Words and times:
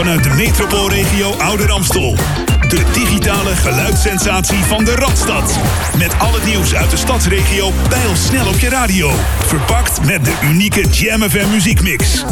vanuit 0.00 0.24
de 0.24 0.30
metropoolregio 0.30 1.34
Ouder 1.38 1.70
Amstel. 1.70 2.16
De 2.68 2.84
digitale 2.92 3.56
geluidssensatie 3.56 4.64
van 4.64 4.84
de 4.84 4.94
Radstad. 4.94 5.58
Met 5.98 6.18
al 6.18 6.32
het 6.32 6.44
nieuws 6.44 6.74
uit 6.74 6.90
de 6.90 6.96
stadsregio 6.96 7.72
pijl 7.88 8.16
snel 8.16 8.46
op 8.46 8.58
je 8.58 8.68
radio. 8.68 9.10
Verpakt 9.46 10.04
met 10.04 10.24
de 10.24 10.32
unieke 10.42 10.80
Jam 10.80 11.22
FM 11.22 11.50
muziekmix. 11.50 12.24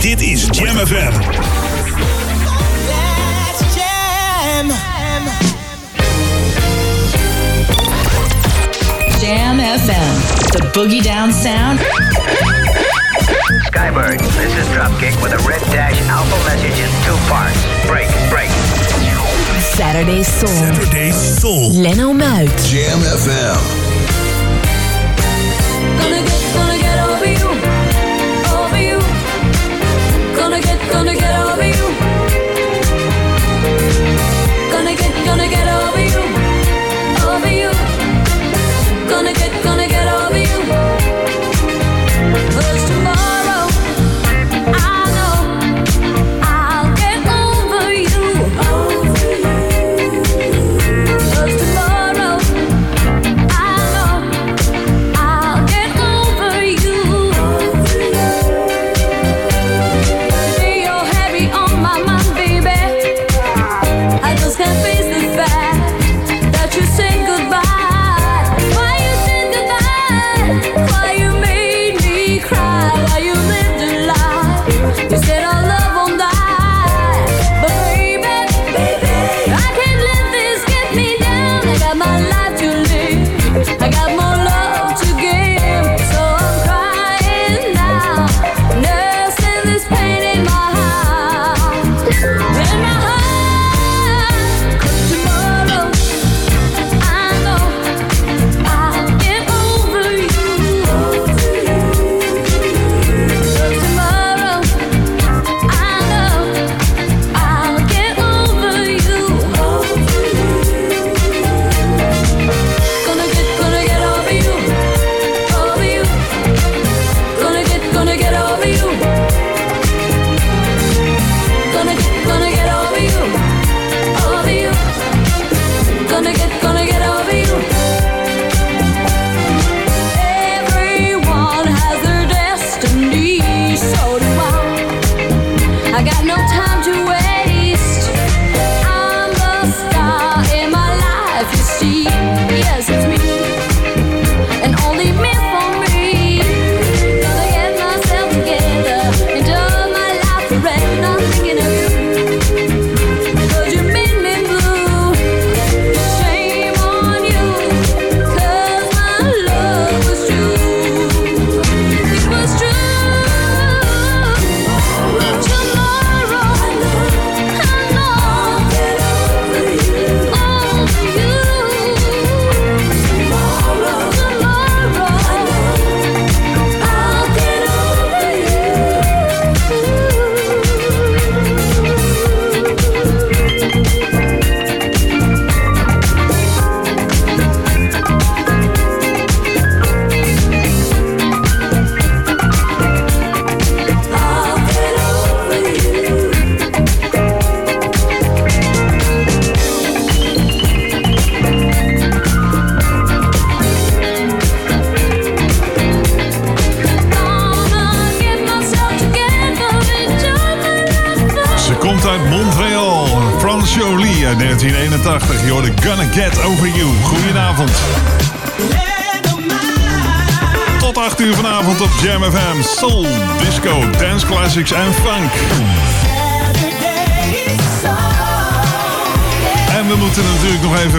Dit 0.00 0.20
is 0.20 0.46
Jam 0.50 0.76
FM. 0.76 1.12
Jam 9.20 9.58
FM, 9.58 10.50
the 10.50 10.70
boogie 10.72 11.02
down 11.02 11.32
sound. 11.32 11.80
Skybird, 13.68 14.18
this 14.18 14.56
is 14.56 14.66
Dropkick 14.68 15.12
with 15.22 15.32
a 15.34 15.38
red 15.46 15.60
dash 15.70 16.00
alpha 16.08 16.36
message 16.48 16.80
in 16.80 16.88
two 17.04 17.18
parts. 17.28 17.60
Break, 17.86 18.08
break. 18.30 18.48
Saturday 19.60 20.22
Soul. 20.22 20.48
Saturday 20.48 21.10
Soul. 21.10 21.70
Leno 21.72 22.14
Muit. 22.14 22.48
Jam 22.64 22.98
FM. 22.98 23.60
Gonna 26.00 26.22
get, 26.24 26.40
gonna 26.56 26.78
get 26.80 26.98
over 27.10 27.28
you, 27.28 27.48
over 28.56 28.80
you. 28.80 28.98
Gonna 30.34 30.60
get, 30.62 30.78
gonna 30.90 31.14
get 31.14 31.34
over 31.44 31.66
you. 31.68 31.86
Gonna 34.72 34.94
get, 34.96 35.12
gonna 35.26 35.48
get 35.48 35.68
over 35.68 36.04
you, 36.08 36.22
over 37.28 37.52
you. 37.52 37.70
Gonna 39.10 39.34
get, 39.34 39.62
gonna 39.62 39.87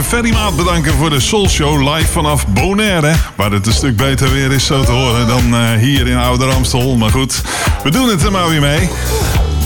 Ferry 0.10 0.34
Maat 0.34 0.56
bedanken 0.56 0.94
voor 0.94 1.10
de 1.10 1.20
Soul 1.20 1.50
Show 1.50 1.96
live 1.96 2.12
vanaf 2.12 2.48
Bonaire. 2.48 3.14
Waar 3.36 3.52
het 3.52 3.68
een 3.68 3.74
stuk 3.74 3.96
beter 3.96 4.32
weer 4.32 4.52
is 4.52 4.66
zo 4.66 4.84
te 4.84 4.92
horen 4.92 5.28
dan 5.28 5.54
eh, 5.54 5.72
hier 5.72 6.08
in 6.08 6.18
Ouder 6.18 6.54
Amstel. 6.54 6.96
Maar 6.96 7.10
goed, 7.10 7.42
we 7.84 7.92
doen 7.92 8.10
het 8.10 8.24
er 8.24 8.32
maar 8.32 8.50
weer 8.50 8.62
mee. 8.62 8.90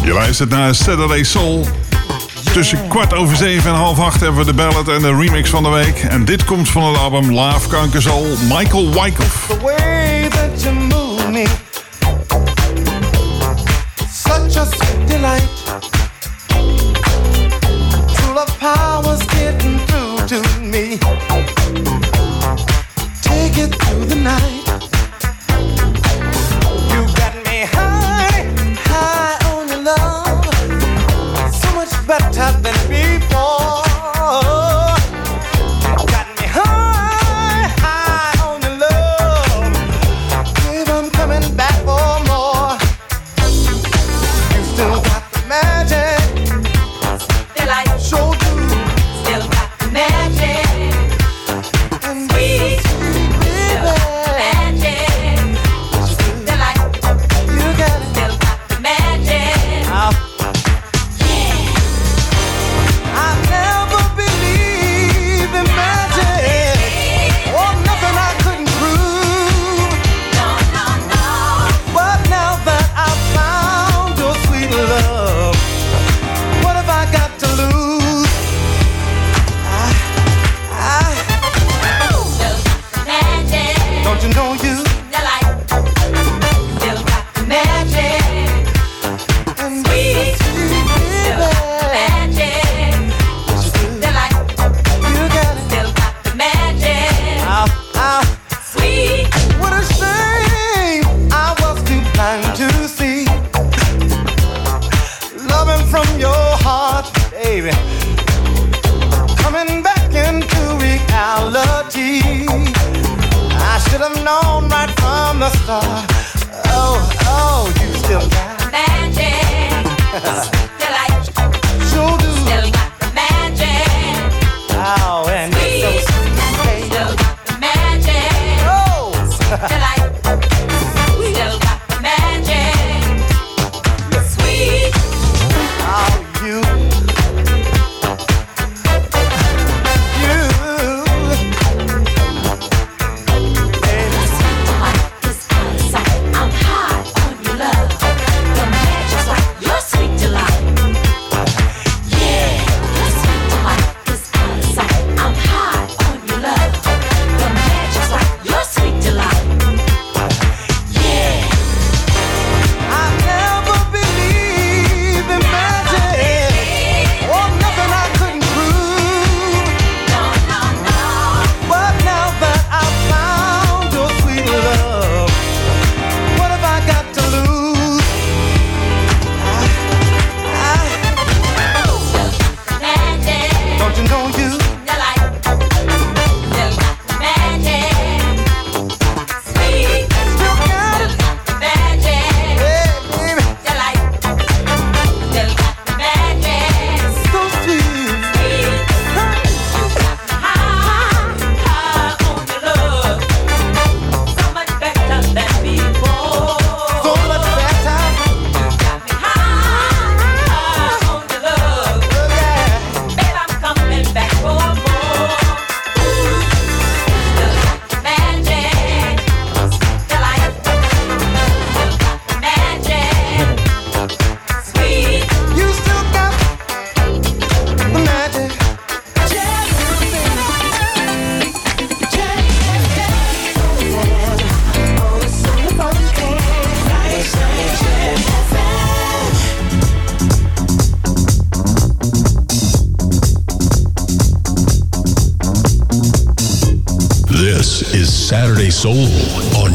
Je 0.04 0.12
luistert 0.12 0.50
naar 0.50 0.76
Saturday 0.76 1.24
Soul. 1.24 1.68
Tussen 2.54 2.88
kwart 2.88 3.14
over 3.14 3.38
zeven 3.38 3.70
en 3.70 3.76
half 3.76 4.00
acht 4.00 4.20
hebben 4.20 4.40
we 4.40 4.46
de 4.46 4.54
ballad 4.54 4.88
en 4.88 5.02
de 5.02 5.16
remix 5.16 5.50
van 5.50 5.64
de 5.64 5.70
week. 5.70 5.98
En 5.98 6.26
dit 6.26 6.44
komt 6.44 6.70
van 6.70 6.84
het 6.84 6.98
album 6.98 7.32
Love 7.32 7.68
Kankersol, 7.68 8.28
Michael 8.50 9.02
Wyckoff. 9.02 9.46
the 9.48 9.58
way 9.62 10.28
that 10.30 10.64
you 10.64 10.76
move 10.76 11.30
me. 11.32 11.46
Such 14.12 14.58
a 14.58 14.66
sweet 14.66 15.08
delight. 15.08 15.63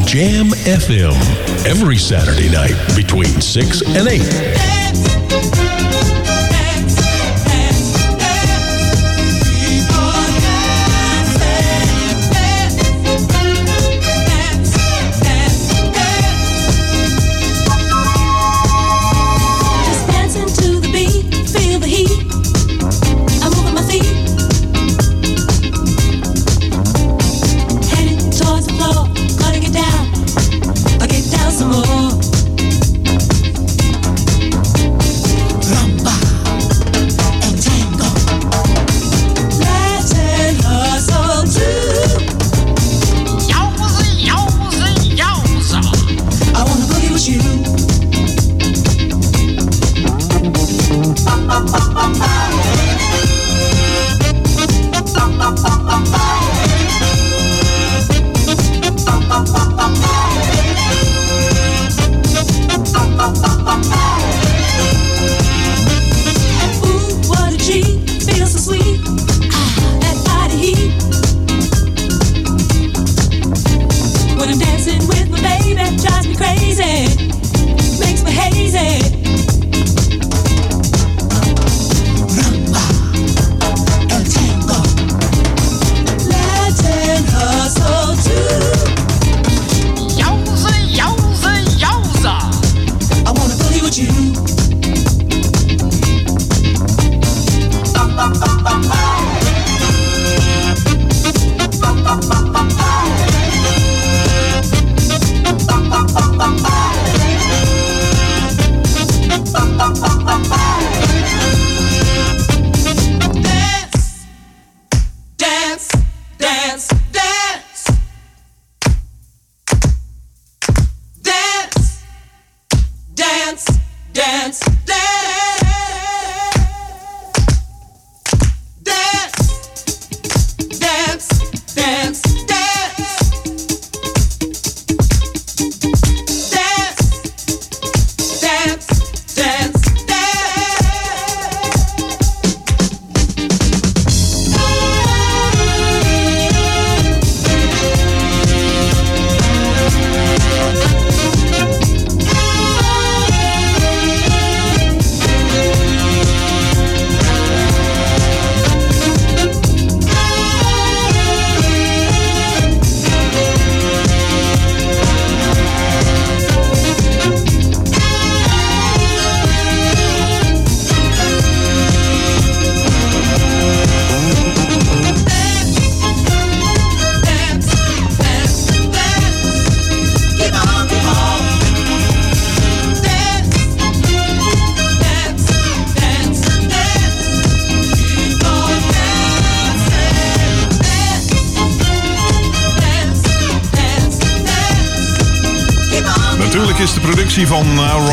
Jam 0.08 0.46
FM. 0.64 1.12
Every 1.66 1.98
Saturday 1.98 2.48
night 2.48 2.74
between 2.96 3.42
6 3.42 3.82
and 3.82 4.08
8. 4.08 5.87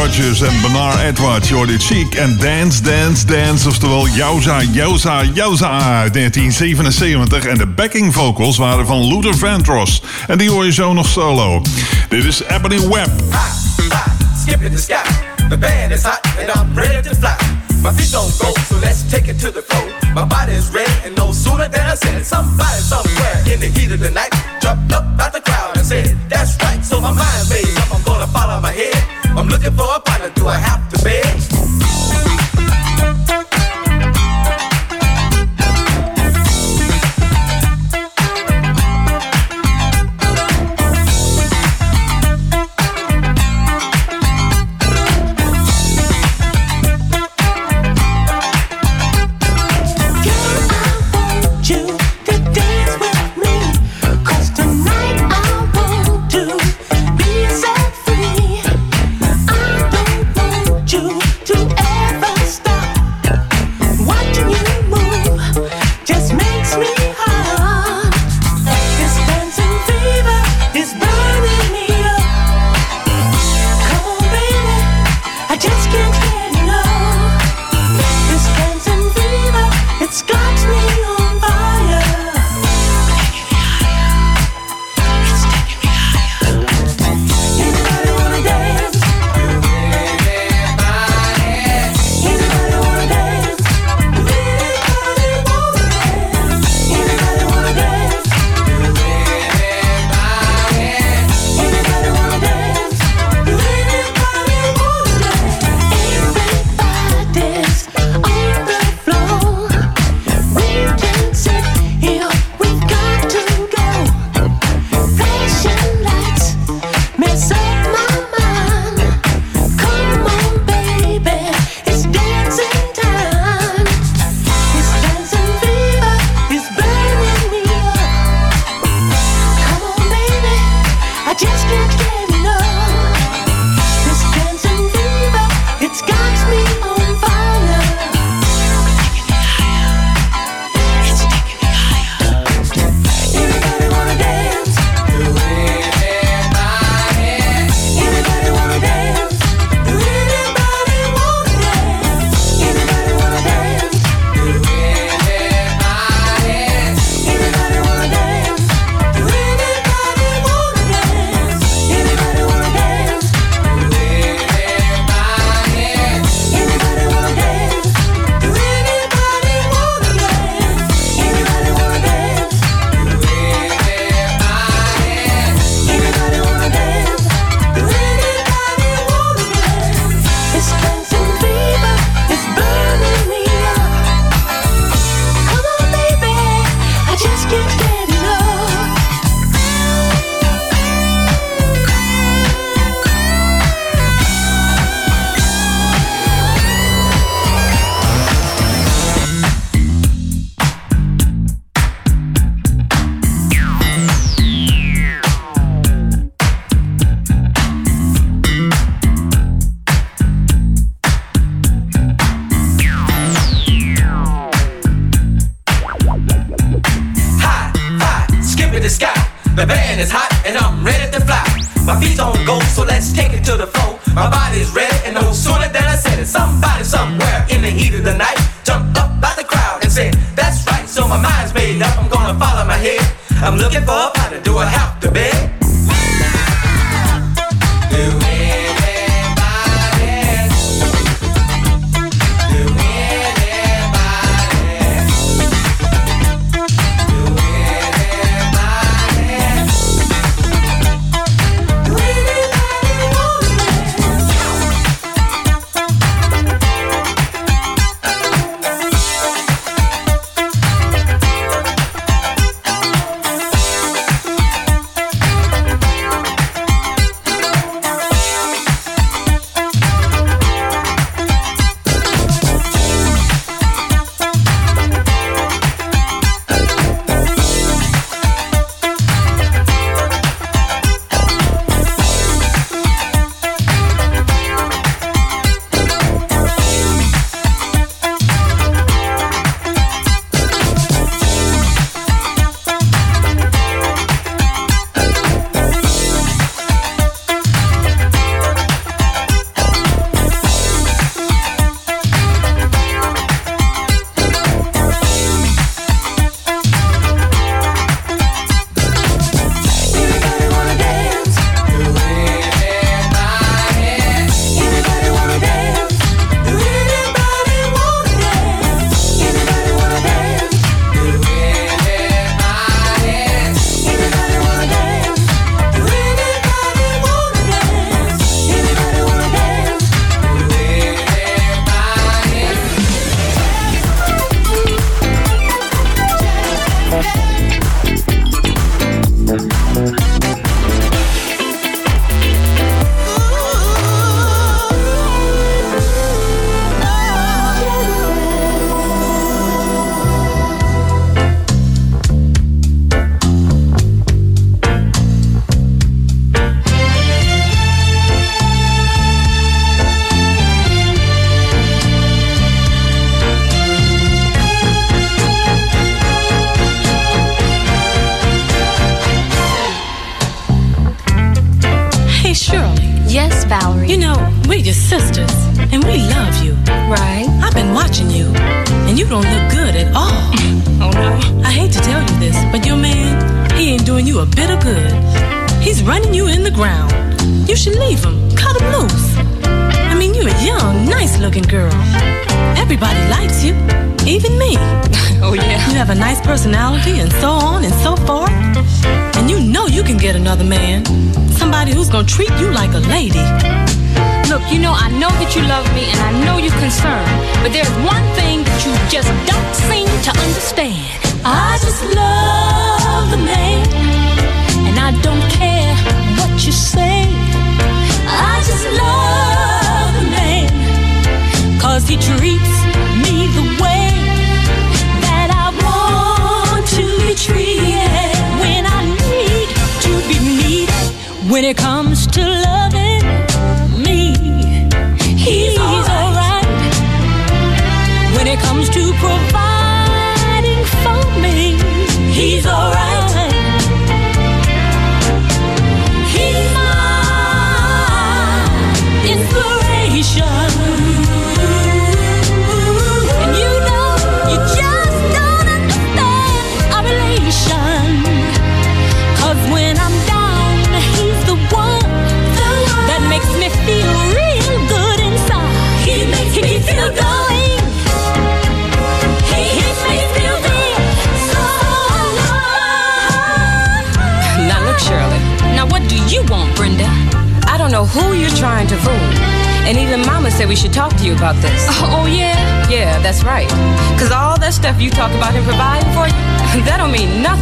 Rodgers 0.06 0.42
en 0.42 0.62
Bernard 0.62 1.00
Edwards. 1.00 1.48
Je 1.48 1.54
hoorde 1.54 1.80
Chic 1.80 2.16
en 2.16 2.38
Dance, 2.38 2.82
Dance, 2.82 3.26
Dance. 3.26 3.68
Oftewel 3.68 4.08
Jouza, 4.08 4.62
Jouza, 4.62 5.24
Jouza 5.34 6.00
uit 6.00 6.14
1977. 6.14 7.46
En 7.46 7.58
de 7.58 7.66
backing 7.66 8.14
vocals 8.14 8.58
waren 8.58 8.86
van 8.86 9.08
Luther 9.08 9.38
Vandross. 9.38 10.02
En 10.28 10.38
die 10.38 10.50
hoor 10.50 10.66
je 10.66 10.74
zo 10.74 10.94
nog 10.94 11.08
solo. 11.08 11.62
Dit 12.10 12.24
is 12.24 12.42
Ebony 12.48 12.80
Webb. 12.80 13.10
skip 14.42 14.62
in 14.62 14.72
the 14.72 14.82
sky. 14.82 15.10
The 15.50 15.58
band 15.58 15.92
is 15.92 16.04
hot 16.04 16.20
and 16.40 16.50
I'm 16.56 16.76
ready 16.76 17.10
to 17.10 17.16
fly. 17.16 17.36
My 17.82 17.92
feet 17.92 18.12
don't 18.12 18.34
go, 18.38 18.54
so 18.70 18.76
let's 18.82 19.10
take 19.10 19.32
it 19.32 19.40
to 19.40 19.52
the 19.52 19.64
floor. 19.68 19.90
My 20.14 20.26
body 20.26 20.54
is 20.54 20.70
red 20.70 21.06
and 21.06 21.16
no 21.16 21.32
sooner 21.32 21.70
than 21.70 21.86
I 21.94 21.96
said 21.96 22.26
somebody 22.26 22.82
somewhere 22.82 23.54
in 23.54 23.60
the 23.60 23.80
heat 23.80 23.92
of 23.92 24.00
the 24.00 24.12
night 24.12 24.34
jumped 24.62 24.94
up 24.94 25.04
out 25.20 25.34
the 25.34 25.42
crowd 25.42 25.78
and 25.78 25.86
said, 25.86 26.18
that's 26.30 26.58
right. 26.64 26.84
So 26.86 27.00
my 27.00 27.14
mind 27.14 27.50
made 27.50 27.78
up, 27.78 27.94
I'm 27.94 28.04
gonna 28.04 28.28
follow 28.28 28.62
my 28.62 28.72
head. 28.72 28.85
I'm 29.46 29.52
looking 29.52 29.74
for 29.74 29.86
a 29.96 30.00
partner 30.00 30.32
to 30.32 30.48
a 30.48 30.54
house 30.54 30.75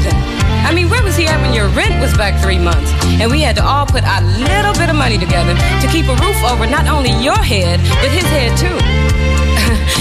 nothing. 0.03 0.19
I 0.63 0.71
mean, 0.73 0.89
where 0.89 1.03
was 1.03 1.15
he 1.15 1.27
at 1.27 1.39
when 1.41 1.53
your 1.53 1.67
rent 1.69 1.99
was 2.01 2.15
back 2.15 2.39
three 2.41 2.59
months? 2.59 2.91
And 3.19 3.29
we 3.31 3.41
had 3.41 3.55
to 3.57 3.63
all 3.63 3.85
put 3.85 4.03
our 4.03 4.21
little 4.21 4.73
bit 4.73 4.89
of 4.89 4.95
money 4.95 5.17
together 5.17 5.53
to 5.55 5.87
keep 5.91 6.07
a 6.07 6.15
roof 6.23 6.39
over 6.47 6.65
not 6.67 6.87
only 6.87 7.11
your 7.23 7.37
head, 7.37 7.79
but 7.99 8.09
his 8.11 8.27
head 8.31 8.55
too. 8.57 8.77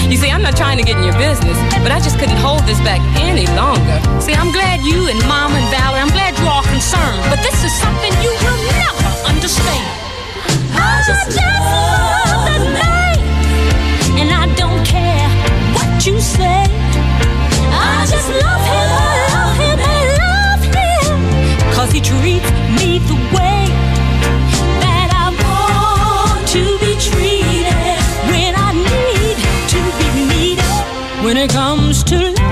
you 0.11 0.17
see, 0.17 0.31
I'm 0.31 0.41
not 0.41 0.55
trying 0.55 0.77
to 0.77 0.83
get 0.83 0.97
in 0.97 1.03
your 1.03 1.17
business, 1.19 1.57
but 1.83 1.91
I 1.91 1.99
just 1.99 2.19
couldn't 2.19 2.39
hold 2.39 2.63
this 2.63 2.79
back 2.81 3.01
any 3.19 3.47
longer. 3.55 3.99
See, 4.19 4.33
I'm 4.33 4.51
glad 4.51 4.81
you 4.83 5.07
and 5.07 5.19
Mom 5.27 5.51
and 5.51 5.67
Valerie, 5.71 6.01
I'm 6.01 6.11
glad 6.11 6.37
you're 6.39 6.49
all 6.49 6.63
concerned, 6.63 7.23
but 7.29 7.39
this 7.43 7.63
is 7.63 7.73
something 7.79 8.11
you 8.23 8.31
will 8.31 8.61
never 8.71 9.09
understand. 9.27 9.83
I 10.73 11.03
just 11.03 11.27
love 11.35 12.39
the 12.47 12.59
man, 12.71 13.19
and 14.19 14.29
I 14.31 14.47
don't 14.55 14.83
care 14.87 15.27
what 15.75 16.05
you 16.05 16.19
say. 16.19 16.63
I 17.75 18.07
just 18.09 18.29
love 18.29 18.62
he 21.93 22.01
treats 22.01 22.49
me 22.75 22.97
the 22.97 23.13
way 23.35 23.69
that 24.81 25.09
I 25.13 25.29
want 25.29 26.47
to 26.49 26.63
be 26.79 26.97
treated 26.97 27.69
when 28.29 28.55
I 28.57 28.73
need 28.73 29.37
to 29.73 29.81
be 29.99 30.09
needed. 30.25 31.23
When 31.23 31.37
it 31.37 31.51
comes 31.51 32.03
to 32.05 32.42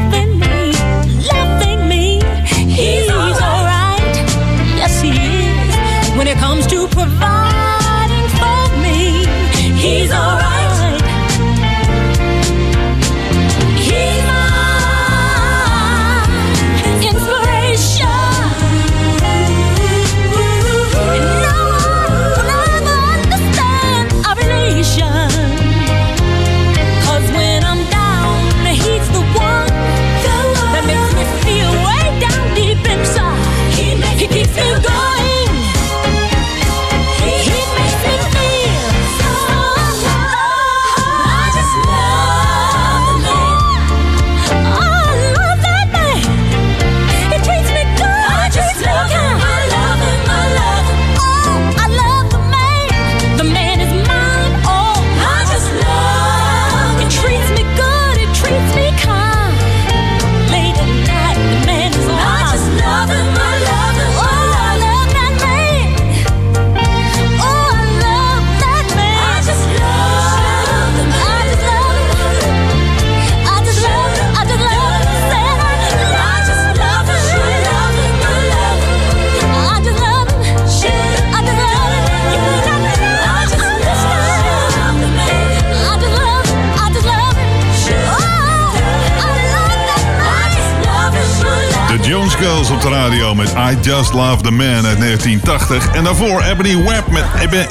radio 92.89 93.35
met 93.35 93.53
I 93.57 93.77
Just 93.81 94.13
Love 94.13 94.41
the 94.43 94.51
Man 94.51 94.85
uit 94.85 94.99
1980. 94.99 95.95
En 95.95 96.03
daarvoor 96.03 96.41
Ebony 96.41 96.83
Webb 96.83 97.07
met 97.11 97.23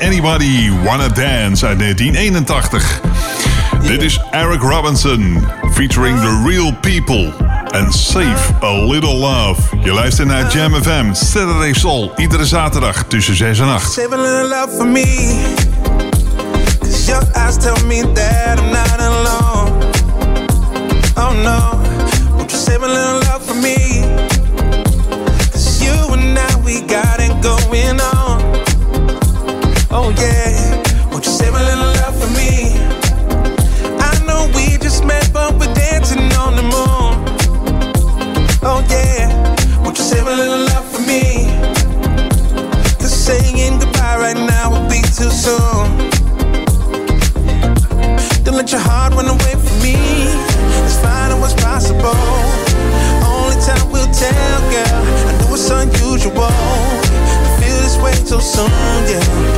Anybody 0.02 0.70
Wanna 0.84 1.08
Dance 1.08 1.66
uit 1.66 1.78
1981. 1.78 3.00
Dit 3.82 4.02
is 4.02 4.20
Eric 4.30 4.60
Robinson 4.60 5.46
featuring 5.72 6.20
The 6.20 6.42
Real 6.46 6.74
People. 6.80 7.32
En 7.70 7.92
Save 7.92 8.54
a 8.62 8.84
Little 8.84 9.14
Love. 9.14 9.60
Je 9.82 9.92
luistert 9.92 10.28
naar 10.28 10.52
Jam 10.52 10.74
FM, 10.82 11.12
Saturday 11.12 11.72
Soul. 11.72 12.12
Iedere 12.16 12.46
zaterdag 12.46 13.04
tussen 13.08 13.34
6 13.36 13.58
en 13.58 13.68
8. 13.68 13.92
Save 13.92 14.14
a 14.14 14.16
little 14.16 14.48
love 14.48 14.68
for 14.76 14.86
me. 14.86 15.58
Tell 17.60 17.84
me 17.86 18.00
that 18.14 18.58
I'm 18.58 18.70
not 18.70 19.00
alone. 19.00 19.82
Oh 21.16 21.32
no. 21.42 21.80
Won't 22.36 22.50
you 22.50 22.58
save 22.58 22.82
a 22.82 22.88
little 22.88 23.18
love 23.18 23.42
for 23.44 23.56
me? 23.56 24.29
We 26.70 26.80
got 26.82 27.18
it 27.18 27.34
going 27.42 27.98
on. 28.14 28.38
Oh 29.90 30.14
yeah. 30.22 31.10
Won't 31.10 31.26
you 31.26 31.32
save 31.32 31.54
a 31.54 31.62
little 31.70 31.90
love 32.00 32.14
for 32.20 32.30
me? 32.38 32.78
I 33.98 34.12
know 34.26 34.48
we 34.54 34.78
just 34.78 35.04
met, 35.04 35.32
but 35.32 35.58
we're 35.58 35.74
dancing 35.74 36.30
on 36.44 36.54
the 36.54 36.66
moon. 36.74 37.12
Oh 38.62 38.80
yeah. 38.88 39.26
Won't 39.82 39.98
you 39.98 40.04
save 40.04 40.26
a 40.28 40.36
little 40.42 40.62
love 40.70 40.86
for 40.92 41.02
me? 41.10 41.24
Cause 43.00 43.14
saying 43.26 43.80
goodbye 43.80 44.18
right 44.24 44.40
now 44.54 44.70
would 44.72 44.88
be 44.88 45.02
too 45.18 45.32
soon. 45.44 45.86
Don't 48.44 48.56
let 48.60 48.70
your 48.70 48.84
heart 48.88 49.14
run 49.14 49.26
away 49.26 49.54
from 49.64 49.76
me. 49.82 49.96
Let's 50.84 50.98
find 51.02 51.32
out 51.32 51.40
what's 51.40 51.54
possible. 51.54 52.20
Only 53.26 53.58
time 53.66 53.90
will 53.90 54.10
tell, 54.14 54.60
girl. 54.70 55.39
Unusual. 55.72 56.50
feel 57.60 57.78
this 57.80 57.96
way 57.98 58.12
so 58.12 58.40
soon, 58.40 58.70
yeah. 59.08 59.49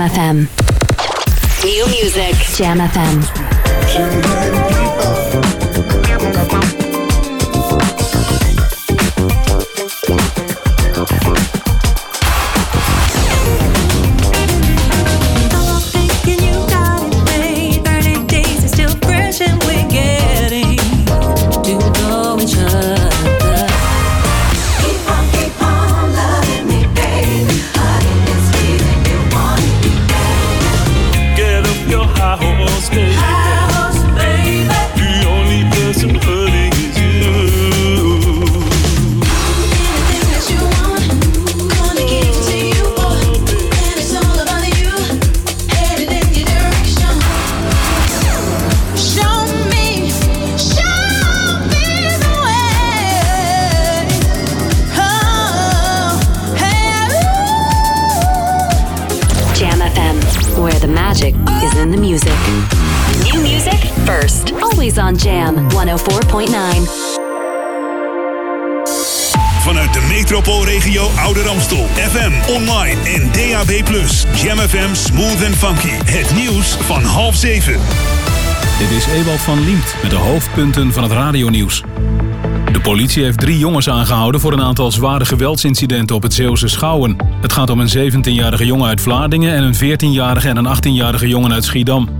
Jam 0.00 0.08
FM. 0.08 0.48
New 1.62 1.86
music. 1.88 2.34
Jam 2.56 2.78
FM. 2.78 4.79
Metropoolregio 71.32 71.40
Ouder 71.40 71.48
Amstel. 71.48 71.86
FM, 71.86 72.52
online 72.52 73.00
en 73.02 73.32
DAB+. 73.32 73.70
Jam 74.42 74.58
FM 74.58 74.94
Smooth 74.94 75.44
and 75.44 75.54
Funky. 75.54 75.88
Het 76.04 76.34
nieuws 76.34 76.68
van 76.68 77.02
half 77.02 77.34
zeven. 77.34 77.72
Dit 78.78 78.90
is 78.90 79.06
Ewald 79.06 79.40
van 79.40 79.64
Liemt 79.64 79.94
met 80.02 80.10
de 80.10 80.16
hoofdpunten 80.16 80.92
van 80.92 81.02
het 81.02 81.12
radionieuws. 81.12 81.82
De 82.72 82.80
politie 82.80 83.24
heeft 83.24 83.38
drie 83.38 83.58
jongens 83.58 83.88
aangehouden 83.88 84.40
voor 84.40 84.52
een 84.52 84.62
aantal 84.62 84.92
zware 84.92 85.24
geweldsincidenten 85.24 86.16
op 86.16 86.22
het 86.22 86.34
Zeeuwse 86.34 86.68
Schouwen. 86.68 87.16
Het 87.40 87.52
gaat 87.52 87.70
om 87.70 87.80
een 87.80 88.12
17-jarige 88.12 88.66
jongen 88.66 88.88
uit 88.88 89.00
Vlaardingen 89.00 89.54
en 89.54 89.62
een 89.62 89.74
14-jarige 89.74 90.48
en 90.48 90.56
een 90.56 90.76
18-jarige 90.76 91.28
jongen 91.28 91.52
uit 91.52 91.64
Schiedam. 91.64 92.19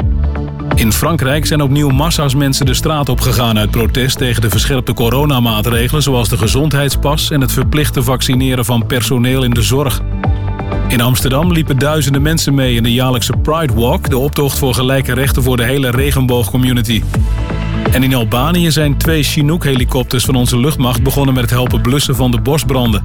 In 0.80 0.92
Frankrijk 0.92 1.46
zijn 1.46 1.62
opnieuw 1.62 1.88
massa's 1.88 2.34
mensen 2.34 2.66
de 2.66 2.74
straat 2.74 3.08
opgegaan 3.08 3.58
uit 3.58 3.70
protest 3.70 4.18
tegen 4.18 4.42
de 4.42 4.50
verscherpte 4.50 4.94
coronamaatregelen 4.94 6.02
zoals 6.02 6.28
de 6.28 6.36
gezondheidspas 6.36 7.30
en 7.30 7.40
het 7.40 7.52
verplichte 7.52 8.02
vaccineren 8.02 8.64
van 8.64 8.86
personeel 8.86 9.42
in 9.42 9.50
de 9.50 9.62
zorg. 9.62 10.00
In 10.88 11.00
Amsterdam 11.00 11.52
liepen 11.52 11.78
duizenden 11.78 12.22
mensen 12.22 12.54
mee 12.54 12.74
in 12.74 12.82
de 12.82 12.92
jaarlijkse 12.92 13.32
Pride 13.42 13.74
Walk, 13.74 14.10
de 14.10 14.18
optocht 14.18 14.58
voor 14.58 14.74
gelijke 14.74 15.14
rechten 15.14 15.42
voor 15.42 15.56
de 15.56 15.64
hele 15.64 15.90
regenboogcommunity. 15.90 17.02
En 17.92 18.02
in 18.02 18.14
Albanië 18.14 18.70
zijn 18.70 18.96
twee 18.96 19.22
Chinook-helikopters 19.22 20.24
van 20.24 20.34
onze 20.34 20.58
luchtmacht 20.58 21.02
begonnen 21.02 21.34
met 21.34 21.42
het 21.42 21.52
helpen 21.52 21.80
blussen 21.80 22.16
van 22.16 22.30
de 22.30 22.40
bosbranden. 22.40 23.04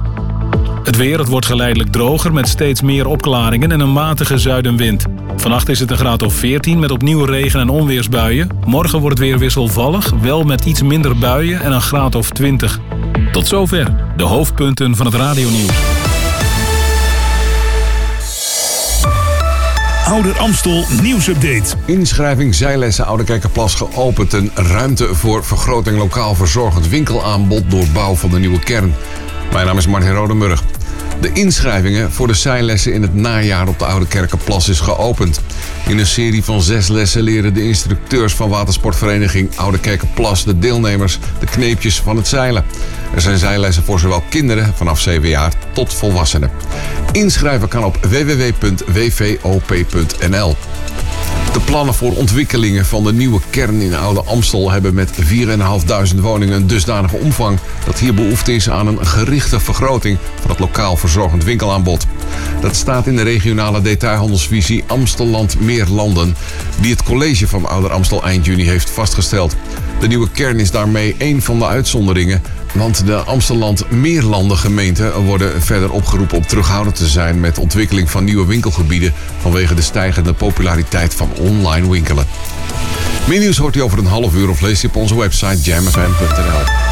Het 0.86 0.96
weer, 0.96 1.18
het 1.18 1.28
wordt 1.28 1.46
geleidelijk 1.46 1.92
droger 1.92 2.32
met 2.32 2.48
steeds 2.48 2.82
meer 2.82 3.06
opklaringen 3.06 3.72
en 3.72 3.80
een 3.80 3.92
matige 3.92 4.38
zuidenwind. 4.38 5.04
Vannacht 5.36 5.68
is 5.68 5.80
het 5.80 5.90
een 5.90 5.96
graad 5.96 6.22
of 6.22 6.34
14 6.34 6.78
met 6.78 6.90
opnieuw 6.90 7.24
regen- 7.24 7.60
en 7.60 7.68
onweersbuien. 7.68 8.48
Morgen 8.66 9.00
wordt 9.00 9.18
het 9.18 9.28
weer 9.28 9.38
wisselvallig, 9.38 10.10
wel 10.22 10.42
met 10.42 10.64
iets 10.64 10.82
minder 10.82 11.18
buien 11.18 11.60
en 11.60 11.72
een 11.72 11.80
graad 11.80 12.14
of 12.14 12.30
20. 12.30 12.78
Tot 13.32 13.46
zover 13.46 13.94
de 14.16 14.22
hoofdpunten 14.22 14.96
van 14.96 15.06
het 15.06 15.14
radionieuws. 15.14 15.74
Ouder 20.04 20.38
Amstel 20.38 20.84
nieuwsupdate. 21.02 21.76
Inschrijving 21.84 22.54
zijlessen 22.54 23.06
Oude 23.06 23.24
Kerkenplas 23.24 23.74
geopend. 23.74 24.32
Een 24.32 24.50
ruimte 24.54 25.14
voor 25.14 25.44
vergroting 25.44 25.98
lokaal 25.98 26.34
verzorgend 26.34 26.88
winkelaanbod 26.88 27.70
door 27.70 27.86
bouw 27.92 28.14
van 28.14 28.30
de 28.30 28.38
nieuwe 28.38 28.58
kern. 28.58 28.94
Mijn 29.52 29.66
naam 29.66 29.78
is 29.78 29.86
Martin 29.86 30.12
Rodemurg. 30.12 30.62
De 31.20 31.32
inschrijvingen 31.32 32.12
voor 32.12 32.26
de 32.26 32.34
zijlessen 32.34 32.92
in 32.92 33.02
het 33.02 33.14
najaar 33.14 33.68
op 33.68 33.78
de 33.78 33.84
Oude 33.84 34.06
Kerkenplas 34.06 34.68
is 34.68 34.80
geopend. 34.80 35.40
In 35.88 35.98
een 35.98 36.06
serie 36.06 36.44
van 36.44 36.62
zes 36.62 36.88
lessen 36.88 37.22
leren 37.22 37.54
de 37.54 37.62
instructeurs 37.62 38.34
van 38.34 38.48
watersportvereniging 38.48 39.56
Oude 39.56 39.78
Kerkenplas 39.78 40.44
de 40.44 40.58
deelnemers 40.58 41.18
de 41.38 41.46
kneepjes 41.46 42.00
van 42.00 42.16
het 42.16 42.28
zeilen. 42.28 42.64
Er 43.14 43.20
zijn 43.20 43.38
zijlessen 43.38 43.84
voor 43.84 44.00
zowel 44.00 44.22
kinderen 44.28 44.74
vanaf 44.74 45.00
7 45.00 45.28
jaar 45.28 45.52
tot 45.72 45.94
volwassenen. 45.94 46.50
Inschrijven 47.12 47.68
kan 47.68 47.84
op 47.84 47.96
www.wvop.nl. 47.96 48.86
De 51.56 51.62
plannen 51.62 51.94
voor 51.94 52.12
ontwikkelingen 52.12 52.86
van 52.86 53.04
de 53.04 53.12
nieuwe 53.12 53.40
kern 53.50 53.80
in 53.80 53.94
Oude 53.94 54.22
Amstel 54.22 54.70
hebben 54.70 54.94
met 54.94 55.10
4.500 56.14 56.20
woningen 56.20 56.54
een 56.54 56.66
dusdanige 56.66 57.16
omvang 57.16 57.58
dat 57.86 57.98
hier 57.98 58.14
behoefte 58.14 58.54
is 58.54 58.70
aan 58.70 58.86
een 58.86 59.06
gerichte 59.06 59.60
vergroting 59.60 60.18
van 60.40 60.50
het 60.50 60.58
lokaal 60.58 60.96
verzorgend 60.96 61.44
winkelaanbod. 61.44 62.06
Dat 62.60 62.76
staat 62.76 63.06
in 63.06 63.16
de 63.16 63.22
regionale 63.22 63.80
detailhandelsvisie 63.80 64.84
Amstelland 64.86 65.60
Meerlanden, 65.60 66.36
die 66.80 66.90
het 66.90 67.02
college 67.02 67.48
van 67.48 67.66
Ouder 67.66 67.92
Amstel 67.92 68.24
eind 68.24 68.44
juni 68.44 68.68
heeft 68.68 68.90
vastgesteld. 68.90 69.56
De 70.00 70.06
nieuwe 70.06 70.30
kern 70.30 70.60
is 70.60 70.70
daarmee 70.70 71.14
één 71.18 71.42
van 71.42 71.58
de 71.58 71.66
uitzonderingen, 71.66 72.42
want 72.74 73.06
de 73.06 73.14
Amstelland 73.14 73.90
Meerlanden 73.90 74.56
gemeenten 74.56 75.22
worden 75.22 75.62
verder 75.62 75.90
opgeroepen 75.90 76.36
om 76.36 76.46
terughoudend 76.46 76.96
te 76.96 77.06
zijn 77.06 77.40
met 77.40 77.58
ontwikkeling 77.58 78.10
van 78.10 78.24
nieuwe 78.24 78.46
winkelgebieden 78.46 79.12
vanwege 79.38 79.74
de 79.74 79.82
stijgende 79.82 80.32
populariteit 80.32 81.14
van 81.14 81.30
online 81.38 81.90
winkelen. 81.90 82.26
Meer 83.28 83.40
nieuws 83.40 83.56
hoort 83.56 83.76
u 83.76 83.80
over 83.80 83.98
een 83.98 84.06
half 84.06 84.34
uur 84.34 84.48
of 84.48 84.60
leest 84.60 84.84
u 84.84 84.86
op 84.86 84.96
onze 84.96 85.18
website 85.18 85.70
jamfm.nl. 85.70 86.85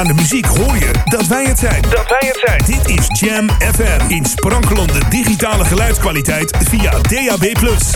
aan 0.00 0.06
de 0.06 0.14
muziek 0.14 0.46
hoor 0.46 0.76
je 0.76 0.90
dat 1.04 1.26
wij 1.26 1.44
het 1.44 1.58
zijn. 1.58 1.82
Dat 1.82 2.08
wij 2.08 2.28
het 2.28 2.40
zijn. 2.46 2.62
Dit 2.66 2.98
is 2.98 3.06
Jam 3.20 3.48
FM. 3.74 4.08
In 4.08 4.24
sprankelende 4.24 5.00
digitale 5.08 5.64
geluidskwaliteit 5.64 6.56
via 6.68 6.90
DAB+. 6.90 7.44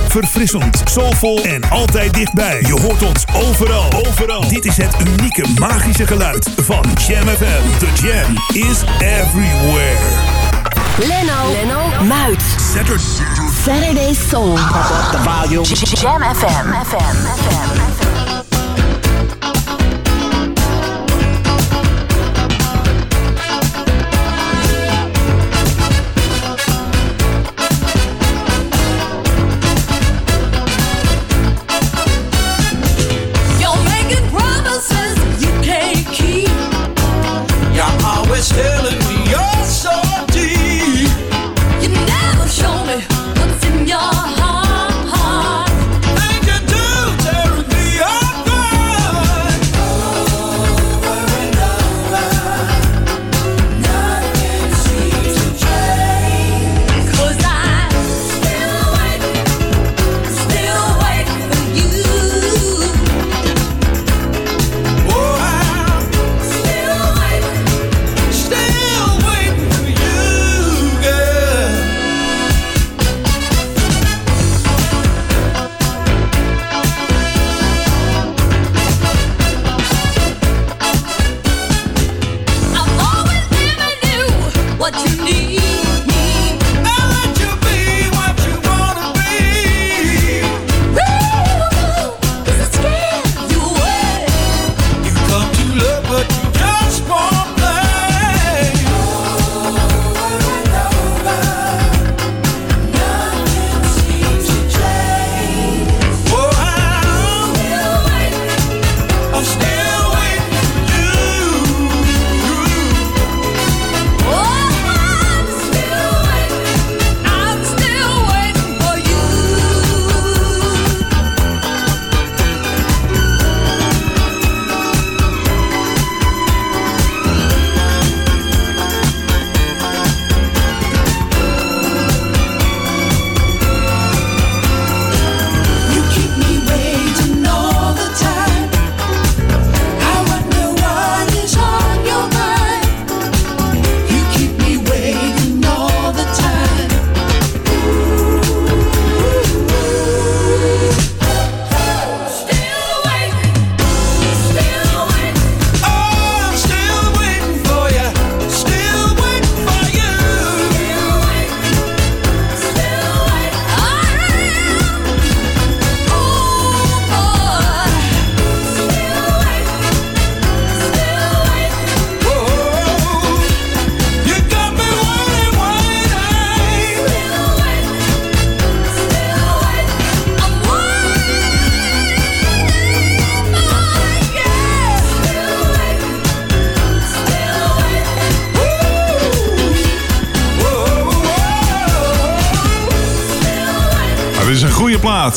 Verfrissend, 0.08 0.82
soulvol 0.84 1.44
en 1.44 1.70
altijd 1.70 2.14
dichtbij. 2.14 2.60
Je 2.60 2.80
hoort 2.80 3.02
ons 3.02 3.24
overal. 3.34 3.92
Overal. 4.06 4.48
Dit 4.48 4.64
is 4.64 4.76
het 4.76 4.96
unieke 5.08 5.44
magische 5.58 6.06
geluid 6.06 6.50
van 6.56 6.84
Jam 7.06 7.26
FM. 7.26 7.78
The 7.78 7.88
Jam 8.06 8.62
is 8.68 8.82
everywhere. 8.98 9.98
Leno, 10.98 11.52
Leno, 11.52 12.04
Muit. 12.04 12.42
Saturday, 12.74 13.04
Saturday 13.64 14.14
Soul. 14.28 14.54
the 14.54 15.18
volume. 15.22 15.64
Jam 15.94 16.22
FM. 16.34 16.72
FM. 16.86 17.94
You're 17.96 18.03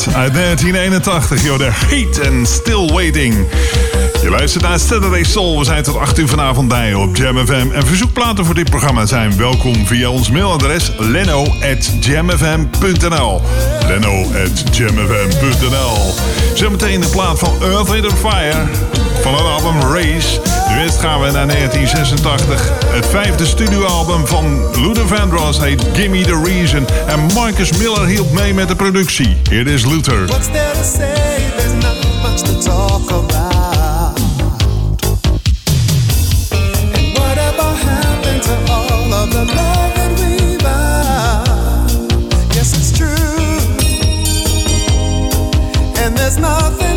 uit 0.06 0.34
1981, 0.34 1.42
joh, 1.42 1.58
de 1.58 1.68
Heat 1.72 2.28
and 2.28 2.48
Still 2.48 2.92
Waiting. 2.92 3.34
Je 4.22 4.30
luistert 4.30 4.64
naar 4.64 4.78
Saturday 4.78 5.24
Soul. 5.24 5.58
We 5.58 5.64
zijn 5.64 5.82
tot 5.82 5.96
8 5.96 6.18
uur 6.18 6.28
vanavond 6.28 6.68
bij 6.68 6.94
op 6.94 7.16
Jam 7.16 7.46
FM. 7.46 7.66
En 7.72 7.86
verzoekplaten 7.86 8.44
voor 8.44 8.54
dit 8.54 8.70
programma 8.70 9.06
zijn 9.06 9.36
welkom 9.36 9.86
via 9.86 10.08
ons 10.08 10.30
mailadres 10.30 10.92
leno.jamfm.nl 10.98 13.42
leno.jamfm.nl 13.86 16.14
Zometeen 16.54 17.00
de 17.00 17.08
plaat 17.08 17.38
van 17.38 17.62
Earth, 17.62 17.90
Wind 17.90 18.12
Fire 18.12 18.66
van 19.22 19.34
het 19.34 19.42
album 19.42 19.80
Race. 19.80 20.57
Eerst 20.76 21.00
gaan 21.00 21.20
we 21.20 21.30
naar 21.30 21.46
1986. 21.46 22.72
Het 22.86 23.06
vijfde 23.06 23.46
studioalbum 23.46 24.26
van 24.26 24.76
Luther 24.80 25.06
Vandross 25.08 25.58
heet 25.58 25.84
Gimme 25.92 26.22
the 26.22 26.42
Reason. 26.44 26.86
En 27.06 27.20
Marcus 27.34 27.72
Miller 27.72 28.06
hielp 28.06 28.32
mee 28.32 28.54
met 28.54 28.68
de 28.68 28.76
productie. 28.76 29.36
Hier 29.50 29.66
is 29.66 29.84
Luther. 29.84 30.26
What's 30.26 30.46
there 30.46 30.72
to 30.72 30.82
say? 30.82 31.36
There's 31.56 31.72
not 31.72 31.96
much 32.22 32.42
to 32.42 32.58
talk 32.70 33.10
about. 33.10 34.20
And 36.94 37.18
whatever 37.18 37.76
happened 37.84 38.42
to 38.42 38.72
all 38.72 39.12
of 39.12 39.30
the 39.30 39.44
love 39.54 39.92
that 39.94 40.20
we 40.20 40.56
vowed? 40.56 42.54
Yes, 42.54 42.72
it's 42.72 42.98
true. 42.98 43.16
And 46.04 46.16
there's 46.16 46.36
nothing 46.38 46.87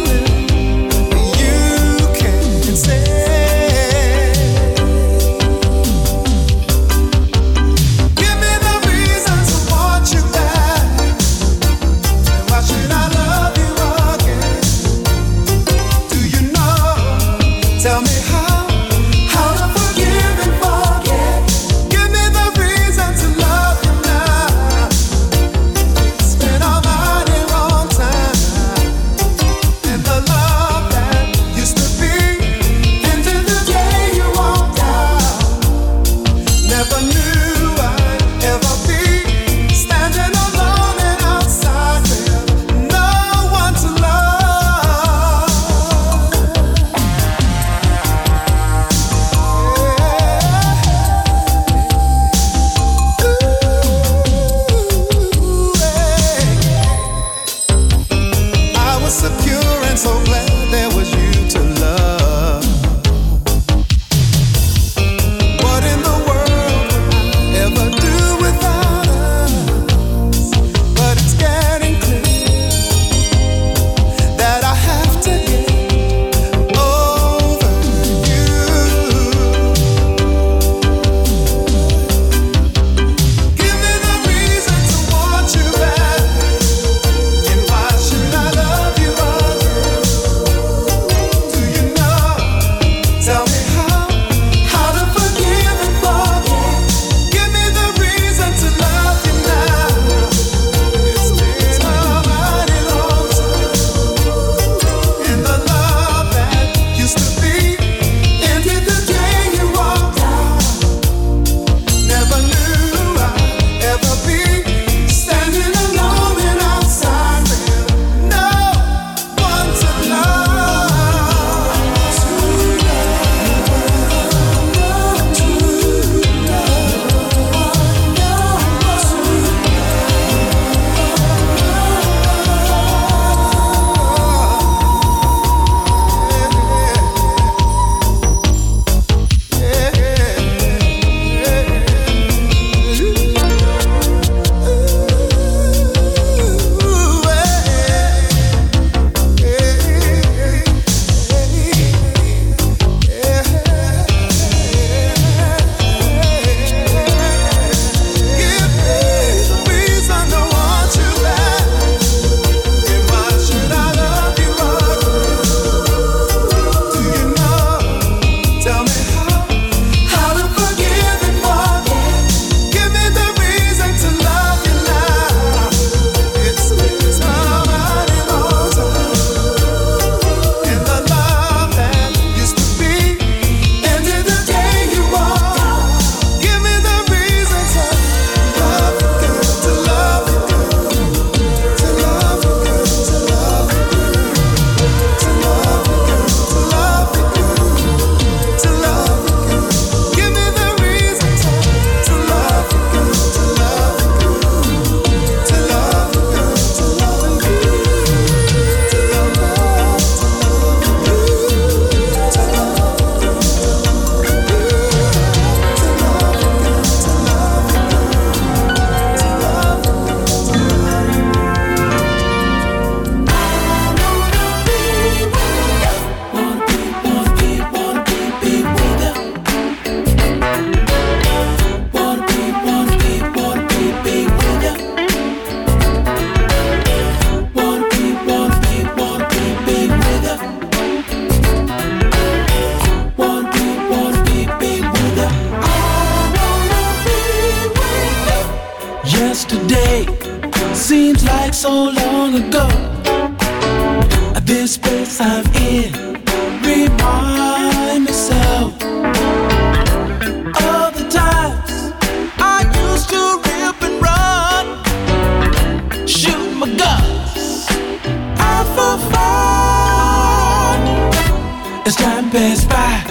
passed 272.31 272.69
by, 272.69 273.03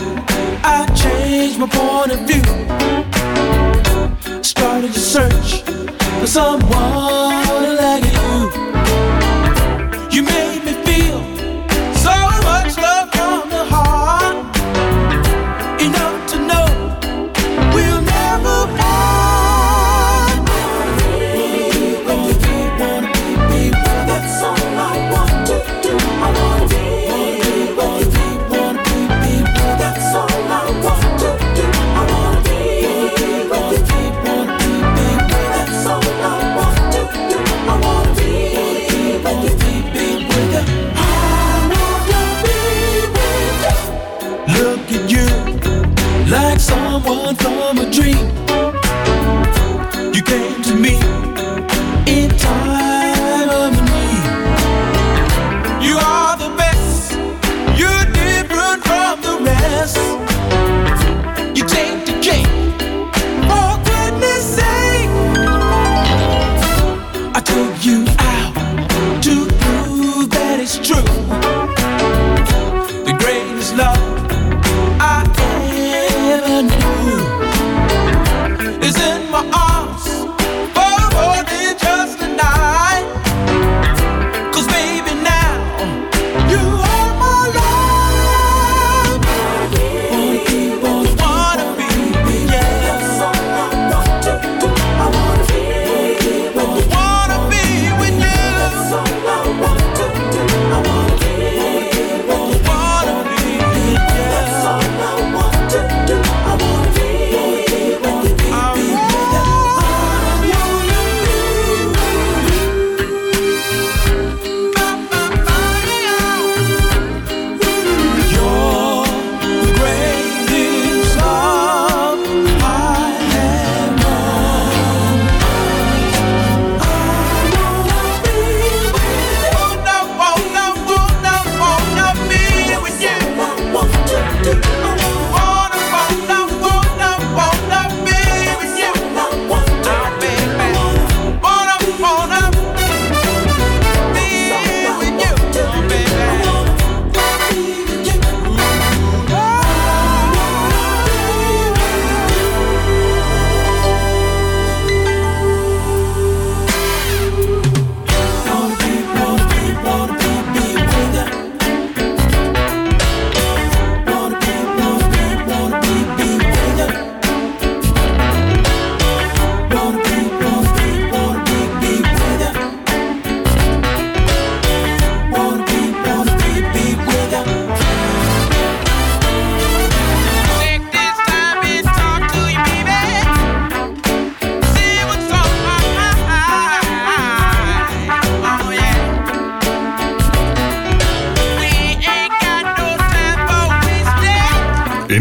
I 0.64 0.87
changed 0.95 1.59
my 1.59 1.66
point 1.66 2.12
of 2.12 2.21
view. 2.27 2.43
Started 4.43 4.93
to 4.93 4.99
search 4.99 5.62
for 6.21 6.27
someone. 6.27 7.10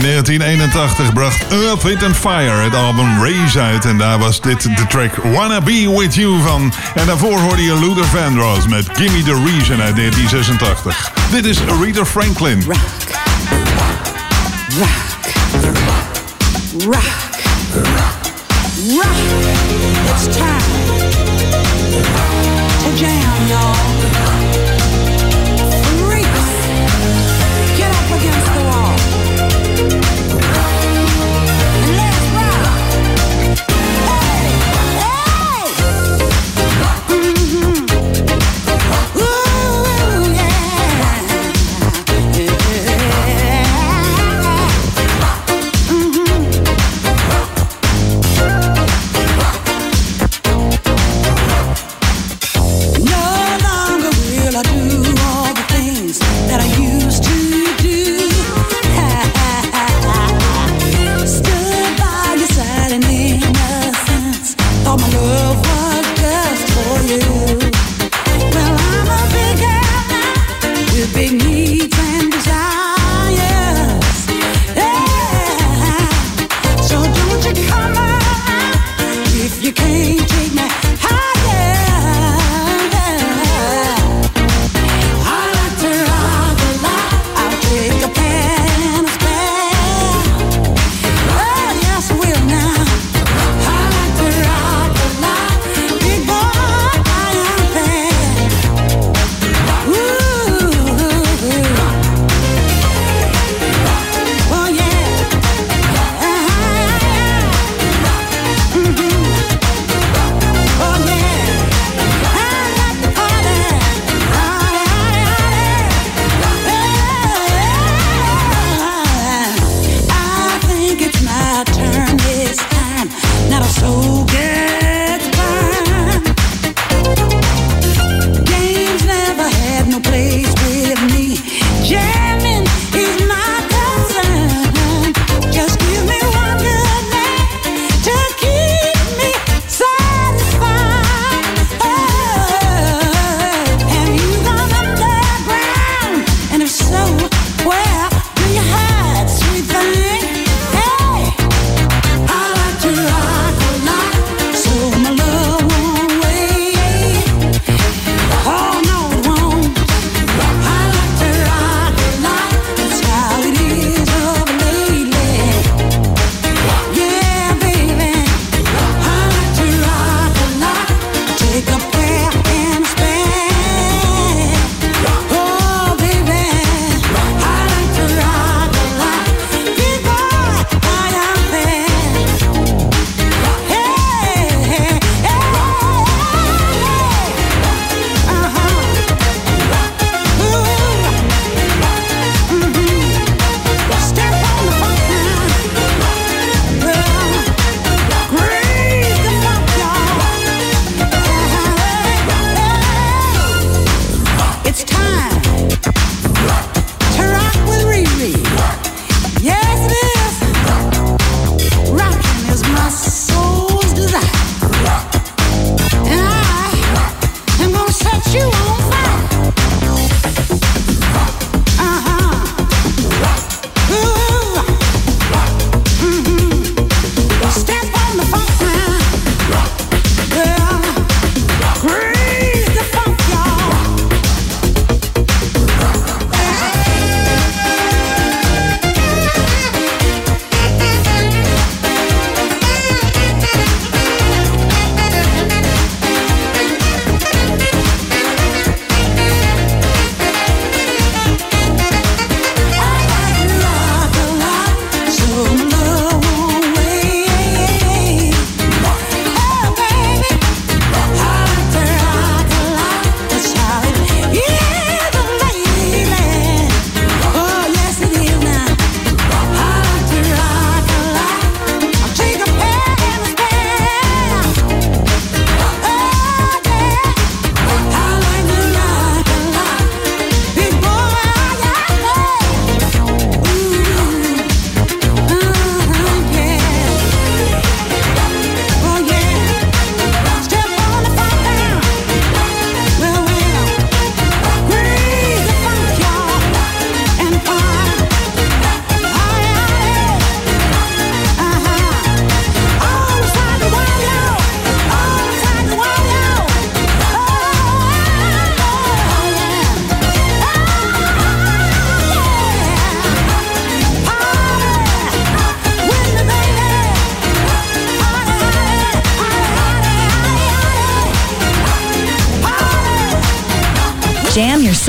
1981 0.10 1.14
bracht 1.14 1.45
Earth, 1.51 1.84
Wind 1.84 2.03
and 2.03 2.16
Fire 2.16 2.64
het 2.64 2.76
album 2.76 3.24
Raise 3.24 3.60
uit. 3.60 3.86
En 3.86 3.97
daar 3.97 4.20
was 4.20 4.41
dit 4.41 4.62
de 4.62 4.86
track 4.88 5.16
Wanna 5.16 5.62
Be 5.62 5.95
With 5.97 6.16
You 6.16 6.41
van. 6.41 6.74
En 6.95 7.05
daarvoor 7.05 7.39
hoorde 7.39 7.64
je 7.64 7.80
Luther 7.80 8.05
Vandross 8.05 8.68
met 8.68 8.89
Gimme 8.93 9.24
The 9.24 9.34
Reason 9.34 9.82
uit 9.82 9.95
1986. 9.95 11.12
Dit 11.32 11.45
is 11.45 11.57
Aretha 11.68 12.05
Franklin. 12.05 12.64
Rock. 12.64 12.78
Rock. 16.86 17.03
Rock. 18.88 19.18
It's 20.05 20.38
time 20.38 20.62
to 22.84 22.95
jam, 22.95 23.47
y'all. 23.47 24.09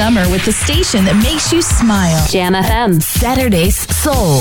summer 0.01 0.27
with 0.31 0.43
the 0.47 0.53
station 0.53 1.05
that 1.05 1.15
makes 1.23 1.53
you 1.53 1.61
smile. 1.61 2.27
Jam 2.31 2.55
FM. 2.55 3.03
Saturday's 3.03 3.77
Soul. 3.95 4.41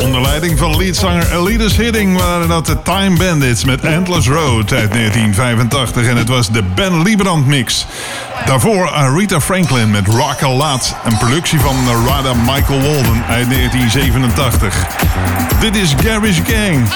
Onder 0.00 0.20
leiding 0.20 0.58
van 0.58 0.76
leadzanger 0.76 1.32
Elides 1.32 1.76
Hidding 1.76 2.16
waren 2.18 2.48
dat 2.48 2.66
de 2.66 2.82
Time 2.82 3.16
Bandits 3.16 3.64
met 3.64 3.80
Endless 3.80 4.28
Road 4.28 4.72
uit 4.72 4.92
1985 4.92 6.06
en 6.06 6.16
het 6.16 6.28
was 6.28 6.50
de 6.50 6.62
Ben 6.74 7.02
Liebrand 7.02 7.46
mix. 7.46 7.86
Daarvoor 8.46 8.90
Aretha 8.90 9.40
Franklin 9.40 9.90
met 9.90 10.06
Rock 10.06 10.42
A 10.42 10.48
Lot, 10.48 10.94
een 11.04 11.18
productie 11.18 11.60
van 11.60 11.76
Narada 11.84 12.34
Michael 12.34 12.80
Walden 12.80 13.24
uit 13.28 13.50
1987. 13.50 14.86
Dit 15.60 15.76
is 15.76 15.94
Gary's 16.02 16.40
Gang. 16.46 16.88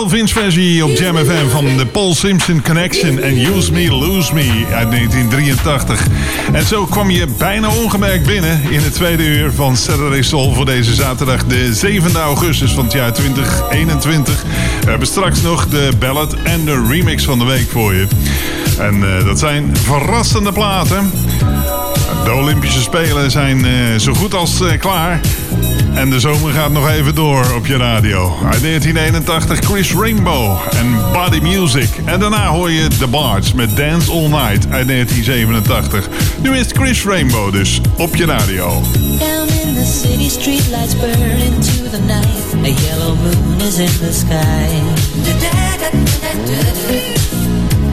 12 0.00 0.14
inch 0.14 0.30
versie 0.30 0.84
op 0.84 0.96
Jam 0.96 1.16
FM 1.16 1.48
van 1.50 1.76
de 1.76 1.86
Paul 1.86 2.14
Simpson 2.14 2.62
Connection 2.62 3.18
en 3.18 3.38
Use 3.38 3.72
Me, 3.72 3.90
Lose 3.90 4.34
Me 4.34 4.66
uit 4.72 4.90
1983. 4.90 6.06
En 6.52 6.66
zo 6.66 6.86
kwam 6.86 7.10
je 7.10 7.26
bijna 7.38 7.68
ongemerkt 7.68 8.26
binnen 8.26 8.62
in 8.70 8.80
het 8.80 8.94
tweede 8.94 9.22
uur 9.22 9.52
van 9.52 9.76
Saturday 9.76 10.22
Soul 10.22 10.52
voor 10.54 10.64
deze 10.64 10.94
zaterdag 10.94 11.44
de 11.44 11.74
7 11.74 12.16
augustus 12.16 12.72
van 12.72 12.84
het 12.84 12.92
jaar 12.92 13.12
2021. 13.12 14.44
We 14.84 14.90
hebben 14.90 15.08
straks 15.08 15.42
nog 15.42 15.68
de 15.68 15.90
ballad 15.98 16.34
en 16.42 16.64
de 16.64 16.86
remix 16.88 17.24
van 17.24 17.38
de 17.38 17.44
week 17.44 17.70
voor 17.70 17.94
je. 17.94 18.06
En 18.78 19.16
eh, 19.18 19.24
dat 19.24 19.38
zijn 19.38 19.76
verrassende 19.76 20.52
platen. 20.52 21.10
De 22.24 22.32
Olympische 22.32 22.80
Spelen 22.80 23.30
zijn 23.30 23.64
eh, 23.64 23.72
zo 23.96 24.14
goed 24.14 24.34
als 24.34 24.60
eh, 24.60 24.78
klaar. 24.78 25.20
En 25.94 26.10
de 26.10 26.20
zomer 26.20 26.52
gaat 26.52 26.70
nog 26.70 26.88
even 26.88 27.14
door 27.14 27.54
op 27.56 27.66
je 27.66 27.76
radio. 27.76 28.36
Uit 28.50 28.62
1981 28.62 29.58
Chris 29.58 29.92
Rainbow 29.92 30.58
en 30.70 31.12
Body 31.12 31.40
Music. 31.40 31.88
En 32.04 32.20
daarna 32.20 32.46
hoor 32.46 32.70
je 32.70 32.88
The 32.88 33.06
Bards 33.06 33.52
met 33.52 33.76
Dance 33.76 34.10
All 34.10 34.28
Night 34.28 34.66
uit 34.70 34.88
1987. 34.88 36.08
Nu 36.42 36.56
is 36.56 36.66
Chris 36.72 37.04
Rainbow 37.04 37.52
dus 37.52 37.80
op 37.98 38.16
je 38.16 38.26
radio. 38.26 38.82
Down 39.18 39.48
in 39.66 39.74
the 39.74 40.00
city, 40.02 40.28
streetlights 40.28 40.96
burn 41.00 41.38
into 41.38 41.90
the 41.90 42.00
night. 42.06 42.54
A 42.64 42.82
yellow 42.82 43.16
moon 43.16 43.60
is 43.60 43.78
in 43.78 43.98
the 43.98 44.12
sky. 44.12 44.68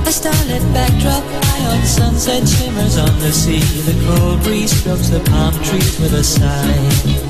A 0.08 0.12
starlit 0.12 0.74
backdrop, 0.74 1.24
high 1.44 1.74
on 1.74 1.86
sunset 1.86 2.48
shimmers 2.48 2.98
on 2.98 3.20
the 3.20 3.32
sea. 3.32 3.60
The 3.60 3.96
cold 4.06 4.42
breeze 4.44 4.72
strokes 4.72 5.10
the 5.10 5.20
palm 5.20 5.54
trees 5.64 6.00
with 6.00 6.14
a 6.14 6.24
sigh. 6.24 7.27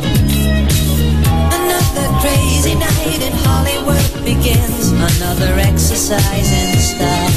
Another 2.68 2.86
night 2.86 3.22
in 3.24 3.32
Hollywood 3.32 4.26
begins. 4.26 4.92
Another 4.92 5.54
exercise 5.58 6.52
in 6.52 6.78
style. 6.78 7.32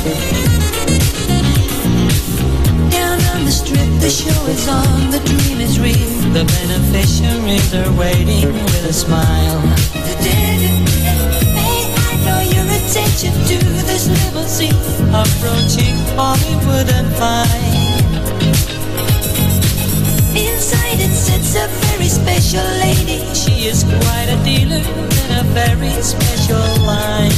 Down 2.91 3.21
on 3.37 3.45
the 3.45 3.53
strip, 3.53 3.89
the 4.01 4.11
show 4.11 4.47
is 4.47 4.67
on, 4.67 5.11
the 5.13 5.21
dream 5.21 5.61
is 5.61 5.79
real. 5.79 6.11
The 6.33 6.45
beneficiaries 6.45 7.73
are 7.75 7.93
waiting 7.97 8.53
with 8.53 8.91
a 8.91 8.93
smile. 8.93 9.63
May 11.55 11.95
I 11.95 12.13
draw 12.25 12.41
your 12.41 12.67
attention 12.67 13.33
to 13.33 13.59
this 13.87 14.09
limousine 14.09 14.75
approaching 15.15 15.95
Hollywood 16.17 16.91
and 16.91 17.09
fine. 17.15 17.80
Inside 20.37 21.01
it 21.01 21.13
sits 21.13 21.57
a 21.57 21.67
very 21.69 22.09
special 22.09 22.65
lady. 22.79 23.19
She 23.35 23.67
is 23.67 23.83
quite 23.85 24.29
a 24.29 24.39
dealer 24.45 24.77
in 24.77 25.31
a 25.39 25.45
very 25.53 25.91
special 26.03 26.63
line. 26.87 27.33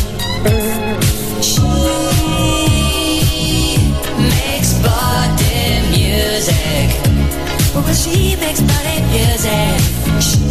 She 1.40 1.62
makes 4.18 4.72
body 4.84 5.80
music. 5.90 6.88
Well, 7.74 7.94
she 7.94 8.36
makes 8.36 8.60
body 8.60 9.00
music. 9.12 9.80
She 10.20 10.42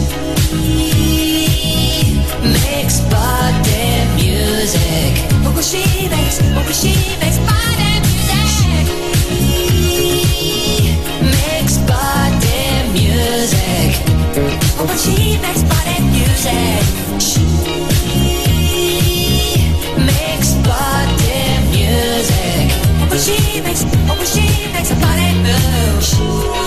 makes 2.41 2.99
body 3.11 3.85
music. 4.15 5.13
Oh, 5.45 5.61
she 5.61 6.09
makes, 6.09 6.39
oh, 6.41 6.71
she 6.73 6.93
makes 7.19 7.37
body 7.39 7.90
She 14.97 15.37
makes 15.39 15.63
body 15.63 15.99
music. 16.11 16.83
She 17.19 17.45
makes 19.97 20.53
music. 21.71 22.71
She 23.23 23.61
makes, 23.61 23.81
she 24.33 24.45
makes 24.73 24.91
a 24.91 24.95
body 24.95 25.33
move. 25.43 26.03
She 26.03 26.60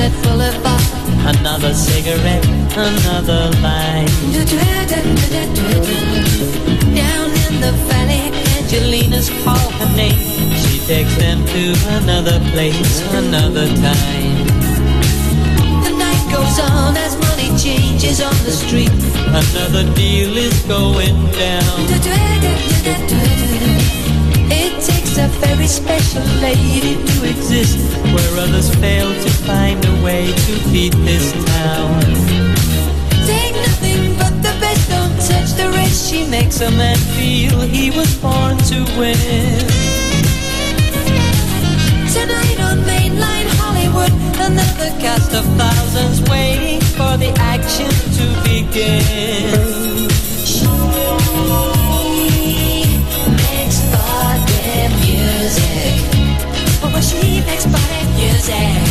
Sunset 0.00 0.22
Boulevard. 0.24 0.80
Another 1.36 1.74
cigarette, 1.74 2.46
another 2.74 3.50
line. 3.60 4.06
Down 6.94 7.30
in 7.44 7.60
the 7.60 7.72
valley, 7.86 8.32
Angelina's 8.56 9.28
call 9.44 9.70
her 9.78 9.96
name. 9.96 10.54
She 10.56 10.78
takes 10.86 11.14
them 11.16 11.44
to 11.44 11.74
another 12.00 12.40
place, 12.52 13.02
another 13.12 13.66
time. 13.76 14.46
The 15.84 15.92
night 15.98 16.24
goes 16.32 16.58
on 16.58 16.96
as 16.96 17.18
money 17.18 17.50
changes 17.58 18.22
on 18.22 18.36
the 18.44 18.52
street. 18.52 18.92
Another 19.28 19.84
deal 19.94 20.34
is 20.36 20.62
going 20.62 21.30
down. 21.32 22.39
Special 25.70 26.22
lady 26.42 26.94
to 26.96 27.28
exist 27.30 27.78
where 28.12 28.38
others 28.42 28.74
fail 28.76 29.08
to 29.22 29.30
find 29.46 29.78
a 29.84 30.02
way 30.02 30.26
to 30.26 30.52
feed 30.70 30.92
this 31.06 31.32
town. 31.46 32.00
Take 33.24 33.54
nothing 33.54 34.18
but 34.18 34.34
the 34.42 34.52
best, 34.58 34.90
don't 34.90 35.14
touch 35.30 35.50
the 35.54 35.70
rest. 35.70 36.10
She 36.10 36.26
makes 36.26 36.60
a 36.60 36.70
man 36.72 36.96
feel 37.14 37.60
he 37.60 37.90
was 37.90 38.12
born 38.16 38.58
to 38.70 38.78
win. 38.98 39.60
Tonight 42.16 42.58
on 42.68 42.78
mainline 42.82 43.48
Hollywood, 43.60 44.12
another 44.40 44.90
cast 44.98 45.32
of 45.34 45.44
thousands 45.56 46.28
waiting 46.28 46.80
for 46.80 47.16
the 47.16 47.32
action 47.38 47.90
to 48.18 48.24
begin. 48.42 50.10
Music. 55.50 56.80
Oh, 56.82 57.00
she 57.00 57.40
makes 57.44 57.66
body 57.66 58.06
music. 58.16 58.89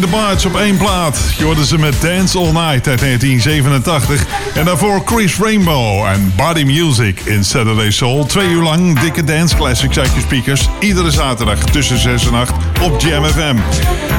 De 0.00 0.06
Barge 0.06 0.48
op 0.48 0.56
één 0.56 0.76
plaat. 0.76 1.18
Je 1.36 1.44
hoorde 1.44 1.66
ze 1.66 1.78
met 1.78 2.00
Dance 2.00 2.38
All 2.38 2.44
Night 2.44 2.88
uit 2.88 3.00
1987. 3.00 4.26
En 4.54 4.64
daarvoor 4.64 5.02
Chris 5.04 5.36
Rainbow 5.36 6.04
en 6.04 6.32
Body 6.36 6.62
Music 6.62 7.20
in 7.20 7.44
Saturday 7.44 7.90
Soul. 7.90 8.26
Twee 8.26 8.48
uur 8.48 8.62
lang 8.62 9.00
dikke 9.00 9.24
dance 9.24 9.56
classics 9.56 9.98
uit 9.98 10.14
je 10.14 10.20
speakers. 10.20 10.68
Iedere 10.80 11.10
zaterdag 11.10 11.58
tussen 11.58 11.98
6 11.98 12.26
en 12.26 12.34
8 12.34 12.52
op 12.82 13.00
Jam 13.00 13.24
FM. 13.24 13.56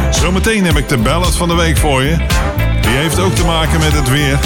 Zometeen 0.10 0.66
heb 0.66 0.78
ik 0.78 0.90
de 0.90 0.98
ballad 0.98 1.36
van 1.36 1.48
de 1.48 1.56
week 1.56 1.78
voor 1.78 2.04
je. 2.04 2.18
Die 2.82 2.92
heeft 2.92 3.20
ook 3.20 3.36
te 3.36 3.46
maken 3.46 3.80
met 3.80 3.94
het 3.94 4.10
weer. 4.10 4.40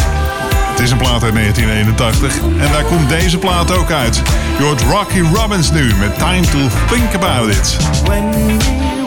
Het 0.70 0.80
is 0.80 0.92
een 0.92 0.98
plaat 0.98 1.24
uit 1.24 1.34
1981 1.34 2.38
en 2.60 2.72
daar 2.72 2.84
komt 2.84 3.10
deze 3.10 3.38
plaat 3.38 3.78
ook 3.78 3.92
uit. 3.92 4.22
Je 4.58 4.64
hoort 4.64 4.82
Rocky 4.82 5.20
Robbins 5.20 5.72
nu 5.72 5.94
met 6.00 6.18
Time 6.18 6.42
to 6.42 6.60
Think 6.88 7.14
About 7.14 7.50
It. 7.50 7.78
When 8.04 8.32
we 8.32 8.58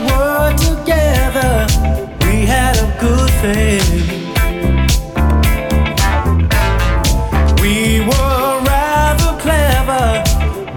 were 0.06 0.54
together 0.54 2.05
we 2.26 2.44
had 2.44 2.76
a 2.76 2.88
good 3.00 3.30
thing. 3.42 3.82
We 7.62 8.00
were 8.00 8.60
rather 8.64 9.32
clever, 9.40 10.22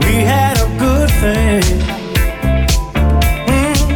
we 0.02 0.14
had 0.34 0.56
a 0.58 0.70
good 0.78 1.10
thing. 1.24 1.64
Mm. 3.48 3.90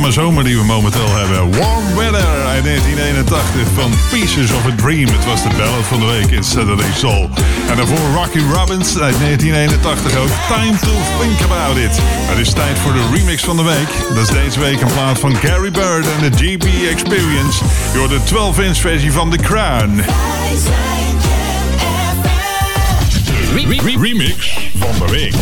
Klamme 0.00 0.20
zomer 0.20 0.44
die 0.44 0.56
we 0.56 0.64
momenteel 0.64 1.16
hebben. 1.16 1.58
Warm 1.58 1.94
Weather 1.96 2.46
uit 2.46 2.64
1981 2.64 3.66
van 3.74 3.92
Pieces 4.10 4.52
of 4.52 4.66
a 4.66 4.74
Dream. 4.76 5.06
Het 5.06 5.24
was 5.24 5.42
de 5.42 5.48
ballad 5.48 5.84
van 5.84 6.00
de 6.00 6.06
week 6.06 6.30
in 6.30 6.44
Saturday 6.44 6.92
Soul. 6.96 7.30
En 7.68 7.76
daarvoor 7.76 7.98
Rocky 8.14 8.38
Robbins 8.52 8.98
uit 8.98 9.18
1981 9.18 10.16
ook. 10.16 10.28
Time 10.48 10.78
to 10.78 10.94
Think 11.20 11.40
About 11.50 11.76
It. 11.76 11.98
Het 12.02 12.38
is 12.38 12.52
tijd 12.52 12.78
voor 12.78 12.92
de 12.92 13.02
remix 13.14 13.44
van 13.44 13.56
de 13.56 13.62
week. 13.62 13.88
Dat 14.14 14.28
is 14.28 14.28
deze 14.28 14.60
week 14.60 14.80
een 14.80 14.92
plaat 14.92 15.18
van 15.18 15.36
Gary 15.36 15.70
Bird 15.70 16.06
en 16.06 16.30
de 16.30 16.36
GB 16.36 16.64
Experience. 16.90 17.64
Hoort 17.96 18.10
de 18.10 18.20
12-inch 18.20 18.80
versie 18.80 19.12
van 19.12 19.30
The 19.30 19.36
Crown. 19.36 20.02
Remix 24.00 24.58
van 24.78 25.06
de 25.06 25.12
week. 25.12 25.34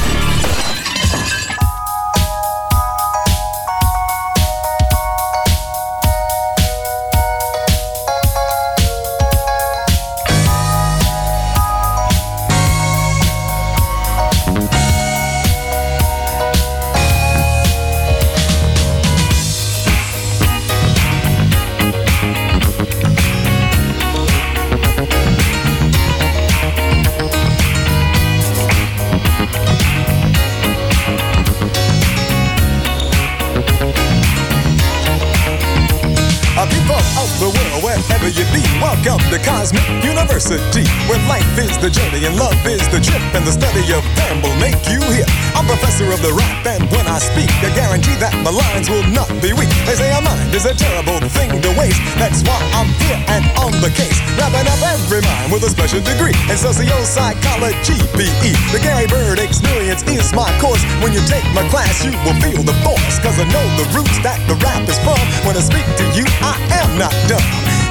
University, 40.49 40.89
where 41.12 41.20
life 41.29 41.45
is 41.61 41.77
the 41.77 41.93
journey 41.93 42.25
and 42.25 42.33
love 42.41 42.57
is 42.65 42.81
the 42.89 42.97
trip, 42.97 43.20
and 43.37 43.45
the 43.45 43.53
study 43.53 43.85
of 43.93 44.01
them 44.16 44.41
will 44.41 44.57
make 44.57 44.81
you 44.89 44.97
hip. 45.12 45.29
I'm 45.53 45.69
professor 45.69 46.09
of 46.09 46.25
the 46.25 46.33
rap, 46.33 46.65
and 46.65 46.89
when 46.89 47.05
I 47.05 47.20
speak, 47.20 47.53
I 47.61 47.69
guarantee 47.77 48.16
that 48.16 48.33
my 48.41 48.49
lines 48.49 48.89
will 48.89 49.05
not 49.12 49.29
be 49.45 49.53
weak. 49.53 49.69
They 49.85 49.93
say 49.93 50.09
a 50.09 50.25
mind 50.25 50.49
is 50.57 50.65
a 50.65 50.73
terrible 50.73 51.20
thing 51.37 51.53
to 51.61 51.70
waste. 51.77 52.01
That's 52.16 52.41
why 52.49 52.57
I'm 52.73 52.89
here 53.05 53.20
and 53.29 53.45
on 53.61 53.77
the 53.85 53.93
case, 53.93 54.16
wrapping 54.41 54.65
up 54.65 54.81
every 54.89 55.20
mind 55.20 55.53
with 55.53 55.69
a 55.69 55.70
special 55.70 56.01
degree 56.01 56.33
in 56.49 56.57
socio-psychology, 56.57 58.01
PE. 58.16 58.53
The 58.73 58.81
Gary 58.81 59.05
Bird 59.05 59.45
experience 59.45 60.01
is 60.09 60.33
my 60.33 60.49
course. 60.65 60.81
When 61.05 61.12
you 61.12 61.20
take 61.29 61.45
my 61.53 61.69
class, 61.69 62.01
you 62.01 62.16
will 62.25 62.39
feel 62.41 62.65
the 62.65 62.77
force, 62.81 63.20
cause 63.20 63.37
I 63.37 63.45
know 63.53 63.66
the 63.77 63.85
roots 63.93 64.16
that 64.25 64.41
the 64.49 64.57
rap 64.65 64.81
is 64.89 64.97
from. 65.05 65.20
When 65.45 65.61
I 65.61 65.61
speak 65.61 65.85
to 65.85 66.05
you, 66.16 66.25
I 66.41 66.57
am 66.81 66.97
not 66.97 67.12
dumb. 67.29 67.45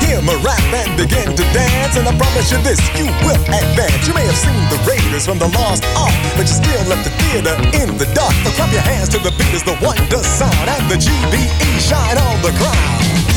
Hear 0.08 0.22
my 0.22 0.36
rap 0.40 0.64
and 0.72 0.96
begin 0.96 1.36
to 1.36 1.44
dance, 1.52 1.98
and 1.98 2.08
I 2.08 2.16
promise 2.16 2.50
you 2.50 2.60
this, 2.64 2.80
you 2.96 3.12
will 3.28 3.36
advance. 3.52 4.08
You 4.08 4.14
may 4.14 4.24
have 4.24 4.40
seen 4.40 4.56
the 4.72 4.80
Raiders 4.88 5.26
from 5.26 5.38
the 5.38 5.52
Lost 5.52 5.84
Ark, 6.00 6.16
but 6.40 6.48
you 6.48 6.56
still 6.56 6.80
left 6.88 7.04
the 7.04 7.12
theater 7.20 7.52
in 7.76 7.98
the 7.98 8.08
dark. 8.16 8.32
So 8.48 8.52
clap 8.56 8.72
your 8.72 8.88
hands 8.88 9.10
to 9.10 9.20
the 9.20 9.32
beat 9.32 9.52
as 9.52 9.64
the 9.64 9.76
wonder 9.84 10.24
sound, 10.24 10.70
and 10.72 10.90
the 10.90 10.96
GBE 10.96 11.80
shine 11.84 12.18
on 12.18 12.42
the 12.42 12.56
crowd. 12.56 13.37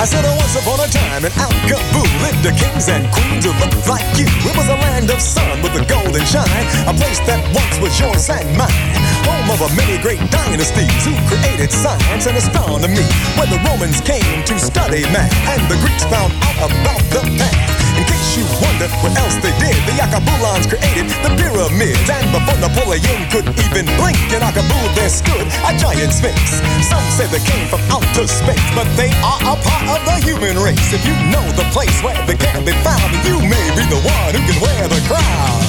I 0.00 0.06
said 0.06 0.24
once 0.24 0.56
upon 0.56 0.80
a 0.80 0.88
time 0.88 1.28
in 1.28 1.32
Alcaboo 1.36 2.08
lived 2.24 2.40
the 2.40 2.56
kings 2.56 2.88
and 2.88 3.04
queens 3.12 3.44
who 3.44 3.52
looked 3.60 3.84
like 3.84 4.08
you. 4.16 4.24
It 4.48 4.56
was 4.56 4.64
a 4.72 4.80
land 4.80 5.10
of 5.10 5.20
sun 5.20 5.60
with 5.60 5.76
a 5.76 5.84
golden 5.84 6.24
shine, 6.24 6.64
a 6.88 6.94
place 6.96 7.20
that 7.28 7.44
once 7.52 7.76
was 7.84 7.92
yours 8.00 8.30
and 8.32 8.48
mine. 8.56 8.72
Home 9.28 9.52
of 9.52 9.60
a 9.60 9.68
many 9.76 10.00
great 10.00 10.24
dynasties 10.32 11.04
who 11.04 11.12
created 11.28 11.70
science 11.70 12.24
and 12.24 12.34
astronomy. 12.34 13.04
Where 13.36 13.52
the 13.52 13.60
Romans 13.68 14.00
came 14.00 14.40
to 14.48 14.58
study 14.58 15.04
math 15.12 15.36
and 15.52 15.60
the 15.68 15.76
Greeks 15.84 16.08
found 16.08 16.32
out 16.48 16.72
about 16.72 17.04
the 17.12 17.20
path. 17.36 17.79
In 17.96 18.04
case 18.06 18.36
you 18.38 18.44
wonder 18.62 18.86
what 19.02 19.14
else 19.18 19.34
they 19.42 19.54
did, 19.58 19.78
the 19.88 19.98
Akabulans 20.02 20.68
created 20.68 21.10
the 21.24 21.30
pyramids. 21.38 22.06
And 22.10 22.26
before 22.30 22.58
Napoleon 22.60 23.20
could 23.32 23.46
even 23.66 23.86
blink, 23.98 24.18
in 24.30 24.42
Akabul 24.42 24.86
there 24.94 25.10
stood 25.10 25.46
a 25.66 25.72
giant 25.78 26.12
sphinx. 26.12 26.60
Some 26.86 27.02
say 27.14 27.26
they 27.30 27.42
came 27.42 27.66
from 27.68 27.80
outer 27.90 28.26
space, 28.26 28.62
but 28.74 28.86
they 28.94 29.10
are 29.24 29.40
a 29.42 29.54
part 29.58 29.86
of 29.90 30.00
the 30.06 30.16
human 30.22 30.58
race. 30.58 30.92
If 30.92 31.02
you 31.06 31.14
know 31.30 31.44
the 31.58 31.66
place 31.74 32.02
where 32.02 32.18
they 32.26 32.36
can 32.36 32.64
be 32.64 32.72
found, 32.86 33.10
you 33.26 33.40
may 33.40 33.66
be 33.74 33.84
the 33.90 34.00
one 34.00 34.32
who 34.34 34.42
can 34.46 34.58
wear 34.62 34.88
the 34.88 35.00
crown. 35.08 35.60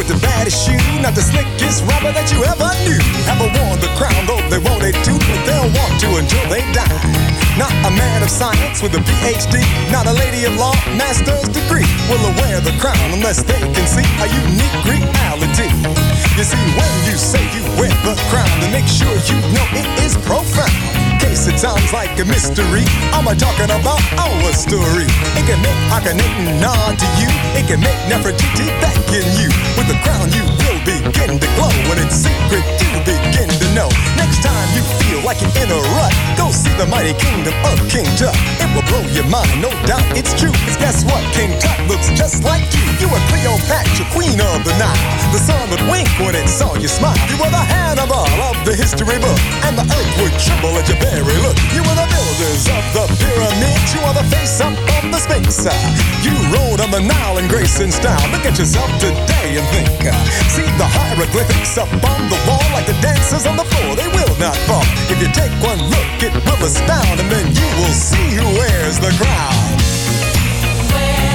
With 0.00 0.08
the 0.08 0.20
baddest 0.24 0.64
shoe, 0.64 0.80
not 1.04 1.12
the 1.12 1.20
slickest 1.20 1.84
rapper 1.84 2.08
that 2.16 2.32
you 2.32 2.40
ever 2.48 2.72
knew. 2.88 2.96
Ever 3.28 3.44
worn 3.52 3.76
the 3.84 3.92
crown, 4.00 4.16
though 4.24 4.40
they 4.48 4.56
wanted 4.56 4.96
to, 5.04 5.12
but 5.28 5.40
they'll 5.44 5.68
want 5.76 5.92
to 6.00 6.08
until 6.16 6.40
they 6.48 6.64
die. 6.72 6.88
Not 7.60 7.68
a 7.84 7.92
man 7.92 8.24
of 8.24 8.32
science 8.32 8.80
with 8.80 8.96
a 8.96 9.02
PhD, 9.04 9.60
not 9.92 10.08
a 10.08 10.14
lady 10.16 10.48
of 10.48 10.56
law, 10.56 10.72
master's 10.96 11.52
degree. 11.52 11.84
Will 12.08 12.32
wear 12.40 12.64
the 12.64 12.72
crown 12.80 12.96
unless 13.12 13.44
they 13.44 13.60
can 13.60 13.84
see 13.84 14.08
a 14.24 14.26
unique 14.48 14.80
reality. 14.88 15.68
You 16.32 16.48
see, 16.48 16.64
when 16.80 16.92
you 17.04 17.20
say 17.20 17.44
you 17.52 17.60
wear 17.76 17.92
the 18.00 18.16
crown, 18.32 18.48
then 18.64 18.72
make 18.72 18.88
sure 18.88 19.12
you 19.28 19.36
know 19.52 19.66
it 19.76 19.84
is 20.00 20.16
profound. 20.24 20.89
Case 21.20 21.46
it 21.46 21.58
sounds 21.58 21.92
like 21.92 22.16
a 22.18 22.24
mystery. 22.24 22.84
I'm 23.12 23.28
a 23.28 23.34
talking 23.36 23.68
about 23.68 24.00
our 24.16 24.52
story. 24.56 25.04
It 25.36 25.44
can 25.44 25.60
make 25.60 25.76
Akhenaten 25.92 26.60
nod 26.60 26.96
to 26.96 27.08
you. 27.20 27.28
It 27.54 27.68
can 27.68 27.80
make 27.80 28.00
Nefertiti 28.08 28.66
beckon 28.80 29.26
you. 29.36 29.52
With 29.76 29.88
the 29.92 29.98
crown, 30.00 30.32
you 30.32 30.44
will 30.64 30.80
begin 30.88 31.36
to 31.36 31.48
glow. 31.60 31.68
When 31.88 32.00
it's 32.00 32.16
secret, 32.16 32.64
you 32.80 32.88
begin 33.04 33.52
to 33.52 33.66
know. 33.76 33.88
Next 34.16 34.40
time 34.40 34.68
you 34.72 34.82
feel 35.04 35.20
like 35.20 35.40
you're 35.44 35.52
in 35.60 35.68
a 35.68 35.80
rut. 35.96 36.12
Go 36.40 36.48
see 36.50 36.72
the 36.80 36.86
mighty 36.86 37.12
kingdom 37.20 37.52
of 37.68 37.76
King 37.92 38.08
Tut. 38.16 38.32
It 38.56 38.68
will 38.72 38.86
blow 38.88 39.04
your 39.12 39.28
mind, 39.28 39.60
no 39.60 39.70
doubt 39.84 40.04
it's 40.16 40.32
true. 40.32 40.52
Cause 40.64 40.80
guess 40.80 41.04
what? 41.04 41.20
King 41.36 41.52
Tut 41.60 41.76
looks 41.84 42.08
just 42.16 42.44
like 42.44 42.64
you. 42.72 42.84
You 42.96 43.08
were 43.12 43.22
Cleopatra, 43.28 44.08
queen 44.12 44.40
of 44.40 44.64
the 44.64 44.72
Nile. 44.80 44.96
The 45.32 45.40
sun 45.40 45.68
would 45.70 45.84
wink 45.92 46.08
when 46.20 46.34
it 46.34 46.48
saw 46.48 46.74
you 46.76 46.88
smile. 46.88 47.16
You 47.28 47.36
were 47.40 47.52
the 47.52 47.60
Hannibal 47.60 48.28
of 48.48 48.56
the 48.64 48.74
history 48.76 49.20
book. 49.20 49.40
And 49.68 49.76
the 49.76 49.84
earth 49.84 50.12
would 50.20 50.34
tremble 50.40 50.76
at 50.80 50.88
your 50.88 50.98
look. 51.18 51.58
You 51.74 51.82
were 51.82 51.98
the 51.98 52.06
builders 52.06 52.70
of 52.70 52.84
the 52.94 53.04
pyramids. 53.18 53.90
You 53.94 54.00
are 54.06 54.14
the 54.14 54.22
face 54.30 54.60
up 54.60 54.70
of 54.70 55.10
the 55.10 55.18
Sphinx. 55.18 55.66
You 56.22 56.34
rode 56.54 56.80
on 56.80 56.90
the 56.90 57.00
Nile 57.00 57.38
in 57.38 57.48
grace 57.48 57.80
and 57.80 57.92
style. 57.92 58.22
Look 58.30 58.46
at 58.46 58.58
yourself 58.58 58.90
today 59.00 59.58
and 59.58 59.66
think. 59.74 59.88
See 60.54 60.66
the 60.78 60.86
hieroglyphics 60.86 61.78
up 61.78 61.90
on 61.90 62.20
the 62.30 62.38
wall 62.46 62.62
like 62.72 62.86
the 62.86 62.98
dancers 63.02 63.46
on 63.46 63.56
the 63.56 63.64
floor. 63.64 63.96
They 63.96 64.08
will 64.08 64.36
not 64.38 64.56
fall. 64.70 64.86
If 65.10 65.18
you 65.20 65.28
take 65.34 65.50
one 65.62 65.82
look, 65.90 66.22
it 66.22 66.32
will 66.46 66.62
astound, 66.64 67.18
and 67.18 67.30
then 67.30 67.46
you 67.54 67.66
will 67.82 67.94
see 67.94 68.38
who 68.38 68.46
wears 68.58 68.98
the 69.00 69.10
crown. 69.18 69.54
I 70.82 71.29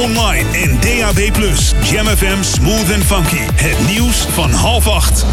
online 0.00 0.48
en 0.52 0.80
DAB+. 0.80 1.32
Jam 1.90 2.06
FM 2.06 2.42
Smooth 2.42 2.92
and 2.94 3.04
Funky. 3.04 3.42
Het 3.54 3.88
nieuws 3.88 4.16
van 4.16 4.50
half 4.50 4.88
acht. 4.88 5.26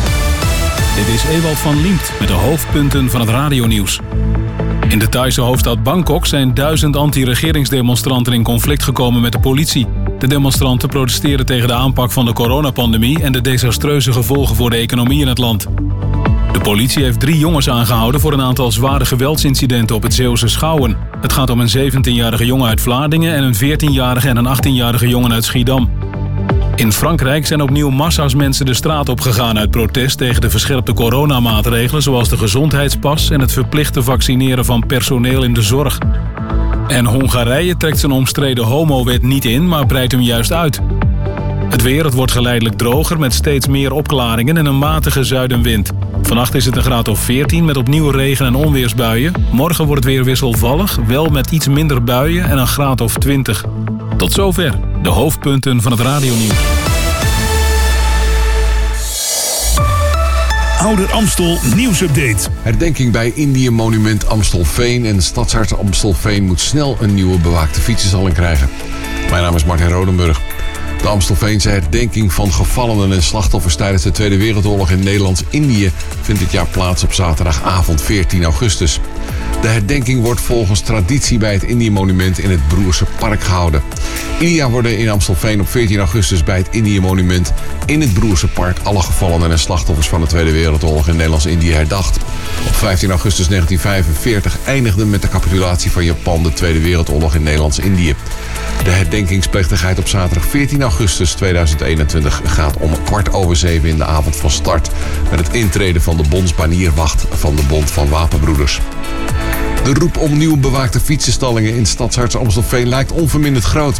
Dit 0.95 1.07
is 1.07 1.23
Ewald 1.23 1.57
van 1.57 1.81
Liemt 1.81 2.11
met 2.19 2.27
de 2.27 2.33
hoofdpunten 2.33 3.09
van 3.09 3.19
het 3.19 3.29
radionieuws. 3.29 3.99
In 4.89 4.99
de 4.99 5.09
Thaise 5.09 5.41
hoofdstad 5.41 5.83
Bangkok 5.83 6.25
zijn 6.25 6.53
duizend 6.53 6.95
anti-regeringsdemonstranten 6.95 8.33
in 8.33 8.43
conflict 8.43 8.83
gekomen 8.83 9.21
met 9.21 9.31
de 9.31 9.39
politie. 9.39 9.87
De 10.19 10.27
demonstranten 10.27 10.89
protesteren 10.89 11.45
tegen 11.45 11.67
de 11.67 11.73
aanpak 11.73 12.11
van 12.11 12.25
de 12.25 12.33
coronapandemie 12.33 13.23
en 13.23 13.31
de 13.31 13.41
desastreuze 13.41 14.11
gevolgen 14.11 14.55
voor 14.55 14.69
de 14.69 14.77
economie 14.77 15.21
in 15.21 15.27
het 15.27 15.37
land. 15.37 15.67
De 16.51 16.59
politie 16.63 17.03
heeft 17.03 17.19
drie 17.19 17.37
jongens 17.37 17.69
aangehouden 17.69 18.21
voor 18.21 18.33
een 18.33 18.41
aantal 18.41 18.71
zware 18.71 19.05
geweldsincidenten 19.05 19.95
op 19.95 20.03
het 20.03 20.13
Zeeuwse 20.13 20.47
Schouwen. 20.47 20.97
Het 21.21 21.33
gaat 21.33 21.49
om 21.49 21.59
een 21.59 21.91
17-jarige 21.91 22.45
jongen 22.45 22.67
uit 22.67 22.81
Vlaardingen 22.81 23.35
en 23.35 23.43
een 23.43 23.55
14-jarige 23.55 24.29
en 24.29 24.37
een 24.37 24.57
18-jarige 24.57 25.07
jongen 25.07 25.33
uit 25.33 25.43
Schiedam. 25.43 25.89
In 26.75 26.91
Frankrijk 26.91 27.47
zijn 27.47 27.61
opnieuw 27.61 27.89
massa's 27.89 28.35
mensen 28.35 28.65
de 28.65 28.73
straat 28.73 29.09
opgegaan 29.09 29.57
uit 29.57 29.71
protest 29.71 30.17
tegen 30.17 30.41
de 30.41 30.49
verscherpte 30.49 30.93
coronamaatregelen 30.93 32.01
zoals 32.01 32.29
de 32.29 32.37
gezondheidspas 32.37 33.29
en 33.29 33.39
het 33.39 33.51
verplichte 33.51 34.03
vaccineren 34.03 34.65
van 34.65 34.85
personeel 34.85 35.43
in 35.43 35.53
de 35.53 35.61
zorg. 35.61 35.97
En 36.87 37.05
Hongarije 37.05 37.77
trekt 37.77 37.99
zijn 37.99 38.11
omstreden 38.11 38.63
homowet 38.63 39.21
niet 39.21 39.45
in, 39.45 39.67
maar 39.67 39.85
breidt 39.85 40.11
hem 40.11 40.21
juist 40.21 40.53
uit. 40.53 40.81
Het 41.69 41.81
weer, 41.81 42.03
het 42.03 42.13
wordt 42.13 42.31
geleidelijk 42.31 42.77
droger 42.77 43.19
met 43.19 43.33
steeds 43.33 43.67
meer 43.67 43.91
opklaringen 43.91 44.57
en 44.57 44.65
een 44.65 44.77
matige 44.77 45.23
zuidenwind. 45.23 45.91
Vannacht 46.21 46.55
is 46.55 46.65
het 46.65 46.75
een 46.75 46.83
graad 46.83 47.07
of 47.07 47.19
14 47.19 47.65
met 47.65 47.77
opnieuw 47.77 48.09
regen- 48.09 48.45
en 48.45 48.55
onweersbuien. 48.55 49.33
Morgen 49.51 49.85
wordt 49.85 50.03
het 50.03 50.13
weer 50.13 50.23
wisselvallig, 50.23 50.99
wel 51.07 51.25
met 51.25 51.51
iets 51.51 51.67
minder 51.67 52.03
buien 52.03 52.49
en 52.49 52.57
een 52.57 52.67
graad 52.67 53.01
of 53.01 53.17
20. 53.17 53.65
Tot 54.17 54.31
zover 54.31 54.73
de 55.01 55.09
hoofdpunten 55.09 55.81
van 55.81 55.91
het 55.91 56.01
radionieuws. 56.01 56.57
Ouder 60.79 61.11
Amstel 61.11 61.57
nieuwsupdate. 61.75 62.49
Herdenking 62.61 63.11
bij 63.11 63.31
Indië 63.35 63.69
Monument 63.69 64.27
Amstelveen 64.27 65.05
en 65.05 65.21
Stadsarts 65.21 65.75
Amstelveen 65.75 66.45
moet 66.45 66.59
snel 66.59 66.97
een 67.01 67.13
nieuwe 67.13 67.39
bewaakte 67.39 67.79
fietsenstalling 67.79 68.33
krijgen. 68.33 68.69
Mijn 69.29 69.43
naam 69.43 69.55
is 69.55 69.65
Martin 69.65 69.89
Rodenburg. 69.89 70.46
De 71.01 71.07
Amstelveense 71.07 71.69
herdenking 71.69 72.33
van 72.33 72.53
gevallenen 72.53 73.15
en 73.15 73.23
slachtoffers 73.23 73.75
tijdens 73.75 74.03
de 74.03 74.11
Tweede 74.11 74.37
Wereldoorlog 74.37 74.91
in 74.91 75.03
Nederlands-Indië 75.03 75.91
vindt 76.21 76.41
dit 76.41 76.51
jaar 76.51 76.67
plaats 76.67 77.03
op 77.03 77.13
zaterdagavond 77.13 78.01
14 78.01 78.43
augustus. 78.43 78.99
De 79.61 79.67
herdenking 79.67 80.21
wordt 80.21 80.41
volgens 80.41 80.79
traditie 80.79 81.37
bij 81.37 81.53
het 81.53 81.63
Indië-monument 81.63 82.39
in 82.39 82.49
het 82.49 82.67
Broerse 82.67 83.05
Park 83.19 83.43
gehouden. 83.43 83.81
Ieder 84.39 84.69
worden 84.69 84.97
in 84.97 85.09
Amstelveen 85.09 85.61
op 85.61 85.69
14 85.69 85.99
augustus 85.99 86.43
bij 86.43 86.57
het 86.57 86.67
Indië-monument 86.71 87.53
in 87.85 88.01
het 88.01 88.13
Broerse 88.13 88.47
Park 88.47 88.77
alle 88.83 89.01
gevallenen 89.01 89.51
en 89.51 89.59
slachtoffers 89.59 90.07
van 90.07 90.21
de 90.21 90.27
Tweede 90.27 90.51
Wereldoorlog 90.51 91.07
in 91.07 91.15
Nederlands-Indië 91.15 91.71
herdacht. 91.71 92.17
Op 92.65 92.75
15 92.75 93.09
augustus 93.09 93.47
1945 93.47 94.57
eindigde 94.65 95.05
met 95.05 95.21
de 95.21 95.29
capitulatie 95.29 95.91
van 95.91 96.05
Japan 96.05 96.43
de 96.43 96.53
Tweede 96.53 96.79
Wereldoorlog 96.81 97.35
in 97.35 97.43
Nederlands-Indië. 97.43 98.15
De 98.83 98.89
herdenkingsplechtigheid 98.89 99.99
op 99.99 100.07
zaterdag 100.07 100.45
14 100.45 100.81
augustus 100.81 101.31
2021 101.31 102.41
gaat 102.45 102.77
om 102.77 103.03
kwart 103.03 103.33
over 103.33 103.55
zeven 103.55 103.89
in 103.89 103.97
de 103.97 104.05
avond 104.05 104.35
van 104.35 104.49
start 104.49 104.89
met 105.29 105.39
het 105.39 105.53
intreden 105.53 106.01
van 106.01 106.17
de 106.17 106.23
bondsbanierwacht 106.29 107.25
van 107.29 107.55
de 107.55 107.63
Bond 107.63 107.91
van 107.91 108.09
Wapenbroeders. 108.09 108.81
De 109.87 109.93
roep 109.93 110.17
om 110.17 110.37
nieuwe 110.37 110.57
bewaakte 110.57 110.99
fietsenstallingen 110.99 111.75
in 111.75 111.85
Stadsharts 111.85 112.35
Amstelveen 112.35 112.87
lijkt 112.87 113.11
onverminderd 113.11 113.65
groot. 113.65 113.99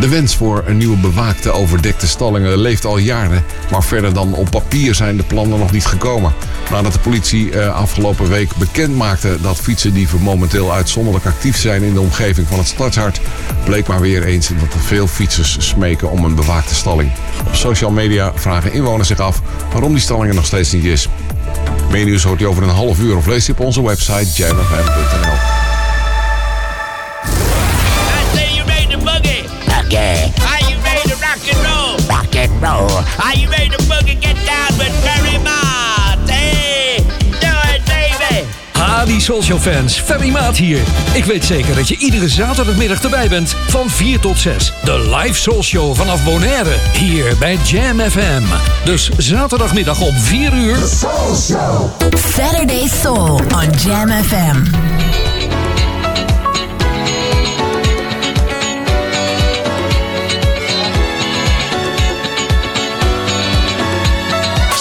De 0.00 0.08
wens 0.08 0.36
voor 0.36 0.62
een 0.66 0.76
nieuwe 0.76 0.96
bewaakte 0.96 1.50
overdekte 1.50 2.08
stallingen 2.08 2.58
leeft 2.58 2.84
al 2.84 2.98
jaren, 2.98 3.44
maar 3.70 3.84
verder 3.84 4.14
dan 4.14 4.34
op 4.34 4.50
papier 4.50 4.94
zijn 4.94 5.16
de 5.16 5.22
plannen 5.22 5.58
nog 5.58 5.72
niet 5.72 5.86
gekomen. 5.86 6.32
Nadat 6.70 6.92
de 6.92 6.98
politie 6.98 7.50
eh, 7.50 7.74
afgelopen 7.74 8.28
week 8.28 8.56
bekend 8.56 8.96
maakte 8.96 9.36
dat 9.42 9.56
fietsendieven 9.56 10.20
momenteel 10.20 10.72
uitzonderlijk 10.72 11.26
actief 11.26 11.56
zijn 11.56 11.82
in 11.82 11.94
de 11.94 12.00
omgeving 12.00 12.46
van 12.46 12.58
het 12.58 12.66
Stadshart, 12.66 13.20
bleek 13.64 13.86
maar 13.86 14.00
weer 14.00 14.24
eens 14.24 14.48
dat 14.48 14.74
er 14.74 14.80
veel 14.80 15.06
fietsers 15.06 15.56
smeken 15.58 16.10
om 16.10 16.24
een 16.24 16.34
bewaakte 16.34 16.74
stalling. 16.74 17.12
Op 17.46 17.54
social 17.54 17.90
media 17.90 18.32
vragen 18.34 18.72
inwoners 18.72 19.08
zich 19.08 19.20
af 19.20 19.42
waarom 19.72 19.92
die 19.92 20.02
stalling 20.02 20.28
er 20.28 20.34
nog 20.34 20.46
steeds 20.46 20.72
niet 20.72 20.84
is. 20.84 21.08
Meer 21.90 22.04
nieuws 22.04 22.22
hoort 22.22 22.40
u 22.40 22.46
over 22.46 22.62
een 22.62 22.68
half 22.68 22.98
uur 22.98 23.16
of 23.16 23.26
leest 23.26 23.48
u 23.48 23.52
op 23.52 23.60
onze 23.60 23.82
website 23.82 24.42
jamfm.nl. 24.42 25.58
Okay. 29.84 30.32
Are 30.46 30.70
you 30.70 30.76
ready 30.82 31.08
to 31.08 31.16
rock 31.16 31.42
and 31.52 31.60
roll? 31.66 31.96
Rock 32.08 32.36
and 32.36 32.62
roll. 32.62 32.90
Are 33.24 33.36
you 33.36 33.50
ready 33.50 33.70
to 33.70 33.82
boogie? 33.88 34.20
Get 34.20 34.36
down 34.46 34.78
with 34.78 34.94
Barry 35.02 35.38
Mott. 35.42 35.89
Hey, 38.80 38.86
do 38.86 38.92
it, 38.92 39.00
baby. 39.00 39.00
Ha, 39.00 39.04
die 39.04 39.20
social 39.20 39.58
fans. 39.58 40.00
Ferry 40.00 40.30
Maat 40.30 40.56
hier. 40.56 40.80
Ik 41.12 41.24
weet 41.24 41.44
zeker 41.44 41.74
dat 41.74 41.88
je 41.88 41.96
iedere 41.96 42.28
zaterdagmiddag 42.28 43.02
erbij 43.02 43.28
bent 43.28 43.54
van 43.68 43.90
4 43.90 44.20
tot 44.20 44.38
6. 44.38 44.72
De 44.84 45.16
live 45.16 45.38
soul 45.38 45.62
show 45.62 45.96
vanaf 45.96 46.24
Bonaire. 46.24 46.74
Hier 46.92 47.36
bij 47.38 47.58
Jam 47.64 48.00
FM. 48.00 48.42
Dus 48.84 49.10
zaterdagmiddag 49.16 50.00
om 50.00 50.14
4 50.14 50.54
uur. 50.54 50.76
Soul 50.76 51.36
Show. 51.36 51.90
Saturday 52.36 52.88
Soul 53.02 53.40
on 53.54 53.70
Jam 53.84 54.08
FM. 54.08 54.62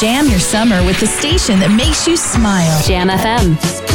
Jam 0.01 0.27
your 0.27 0.39
summer 0.39 0.85
with 0.85 0.99
the 0.99 1.05
station 1.05 1.59
that 1.59 1.71
makes 1.71 2.05
you 2.05 2.17
smile. 2.17 2.81
Jam 2.87 3.09
FM. 3.09 3.88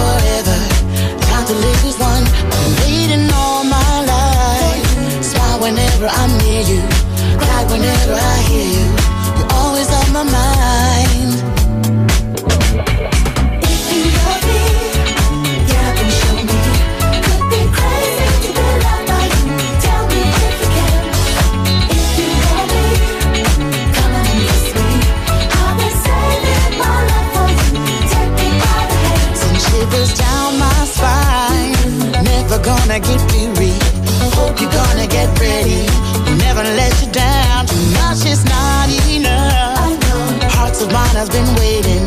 Forever. 0.00 0.58
Time 1.28 1.44
to 1.50 1.54
live 1.66 1.82
as 1.90 1.96
one. 2.12 2.24
Been 2.52 2.72
waiting 2.82 3.26
all 3.42 3.62
my 3.64 3.94
life. 4.14 4.88
Smile 5.30 5.58
whenever 5.64 6.06
I'm 6.20 6.32
near 6.44 6.62
you. 6.72 6.80
Cry 7.42 7.62
whenever 7.72 8.14
I 8.32 8.36
hear 8.50 8.68
you. 8.76 8.86
You're 9.36 9.52
always 9.60 9.88
on 9.98 10.08
my 10.16 10.24
mind. 10.38 11.32
Never 32.60 32.76
gonna 32.76 33.00
get 33.00 33.20
weary. 33.32 33.72
Hope 34.36 34.60
you're 34.60 34.70
gonna 34.70 35.06
get 35.06 35.28
ready. 35.40 35.86
Never 36.36 36.62
let 36.62 36.92
you 37.00 37.10
down. 37.10 37.64
Too 37.66 37.76
much 37.96 38.26
is 38.26 38.44
not 38.44 38.88
enough. 39.08 39.96
Hearts 40.52 40.82
of 40.82 40.92
mine 40.92 41.16
has 41.16 41.30
been 41.30 41.48
waiting. 41.56 42.04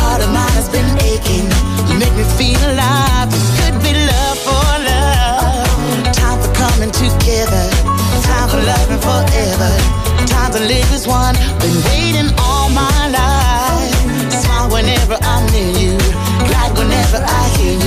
Heart 0.00 0.20
of 0.20 0.30
mine 0.36 0.52
has 0.52 0.68
been 0.68 0.84
aching. 1.00 1.48
You 1.88 1.96
make 1.98 2.12
me 2.12 2.24
feel 2.36 2.60
alive. 2.72 3.30
This 3.32 3.48
could 3.56 3.76
be 3.80 3.92
love 3.96 4.38
for 4.44 4.68
love. 4.84 6.12
Time 6.12 6.38
for 6.44 6.52
coming 6.52 6.92
together. 6.92 7.64
Time 8.28 8.48
for 8.52 8.60
loving 8.60 9.00
forever. 9.00 9.72
Time 10.28 10.52
to 10.52 10.60
live 10.60 10.92
as 10.92 11.06
one. 11.08 11.36
Been 11.64 11.78
waiting 11.88 12.28
all 12.36 12.68
my 12.68 13.00
life. 13.08 13.96
Smile 14.44 14.68
whenever 14.68 15.16
I'm 15.22 15.46
near 15.56 15.72
you. 15.80 15.96
Glad 16.52 16.76
whenever 16.76 17.24
I 17.24 17.42
hear 17.56 17.76
you. 17.80 17.85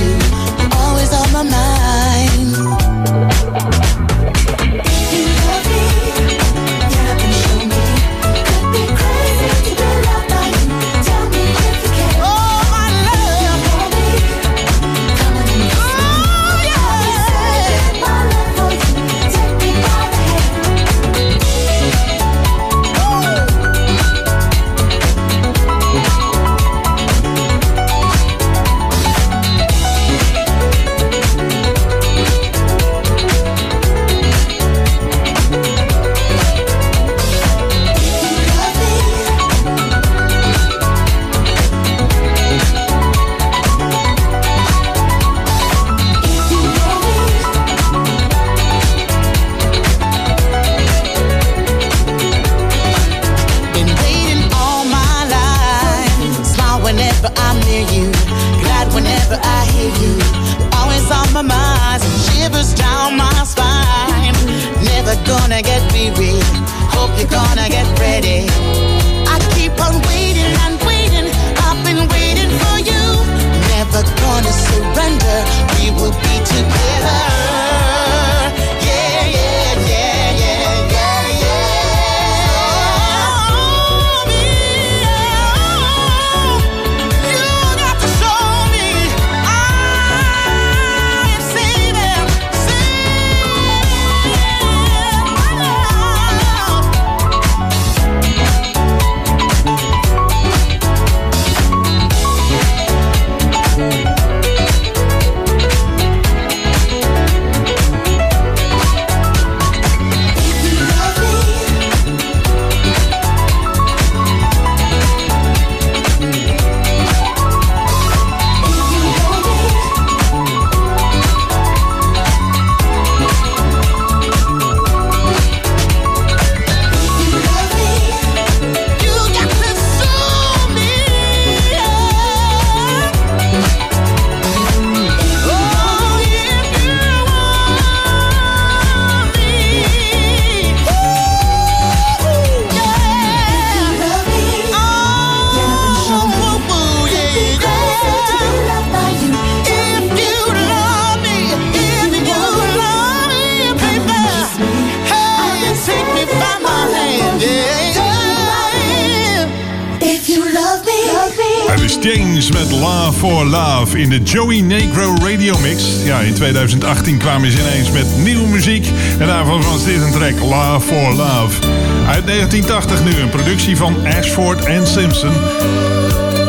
Met 162.48 162.70
Love 162.70 163.12
for 163.12 163.44
Love 163.44 163.98
in 163.98 164.08
de 164.08 164.22
Joey 164.22 164.60
Negro 164.60 165.14
Radio 165.22 165.58
Mix. 165.58 165.84
Ja, 166.04 166.20
in 166.20 166.34
2018 166.34 167.18
kwamen 167.18 167.50
ze 167.50 167.58
ineens 167.58 167.90
met 167.90 168.06
nieuwe 168.16 168.48
muziek. 168.48 168.86
En 169.18 169.26
daarvan 169.26 169.62
was 169.62 169.84
dit 169.84 170.02
een 170.02 170.12
track, 170.12 170.38
Love 170.40 170.80
for 170.80 171.14
Love. 171.14 171.60
Uit 172.06 172.26
1980 172.26 173.04
nu, 173.04 173.20
een 173.20 173.28
productie 173.28 173.76
van 173.76 173.96
Ashford 174.06 174.64
en 174.64 174.86
Simpson. 174.86 175.32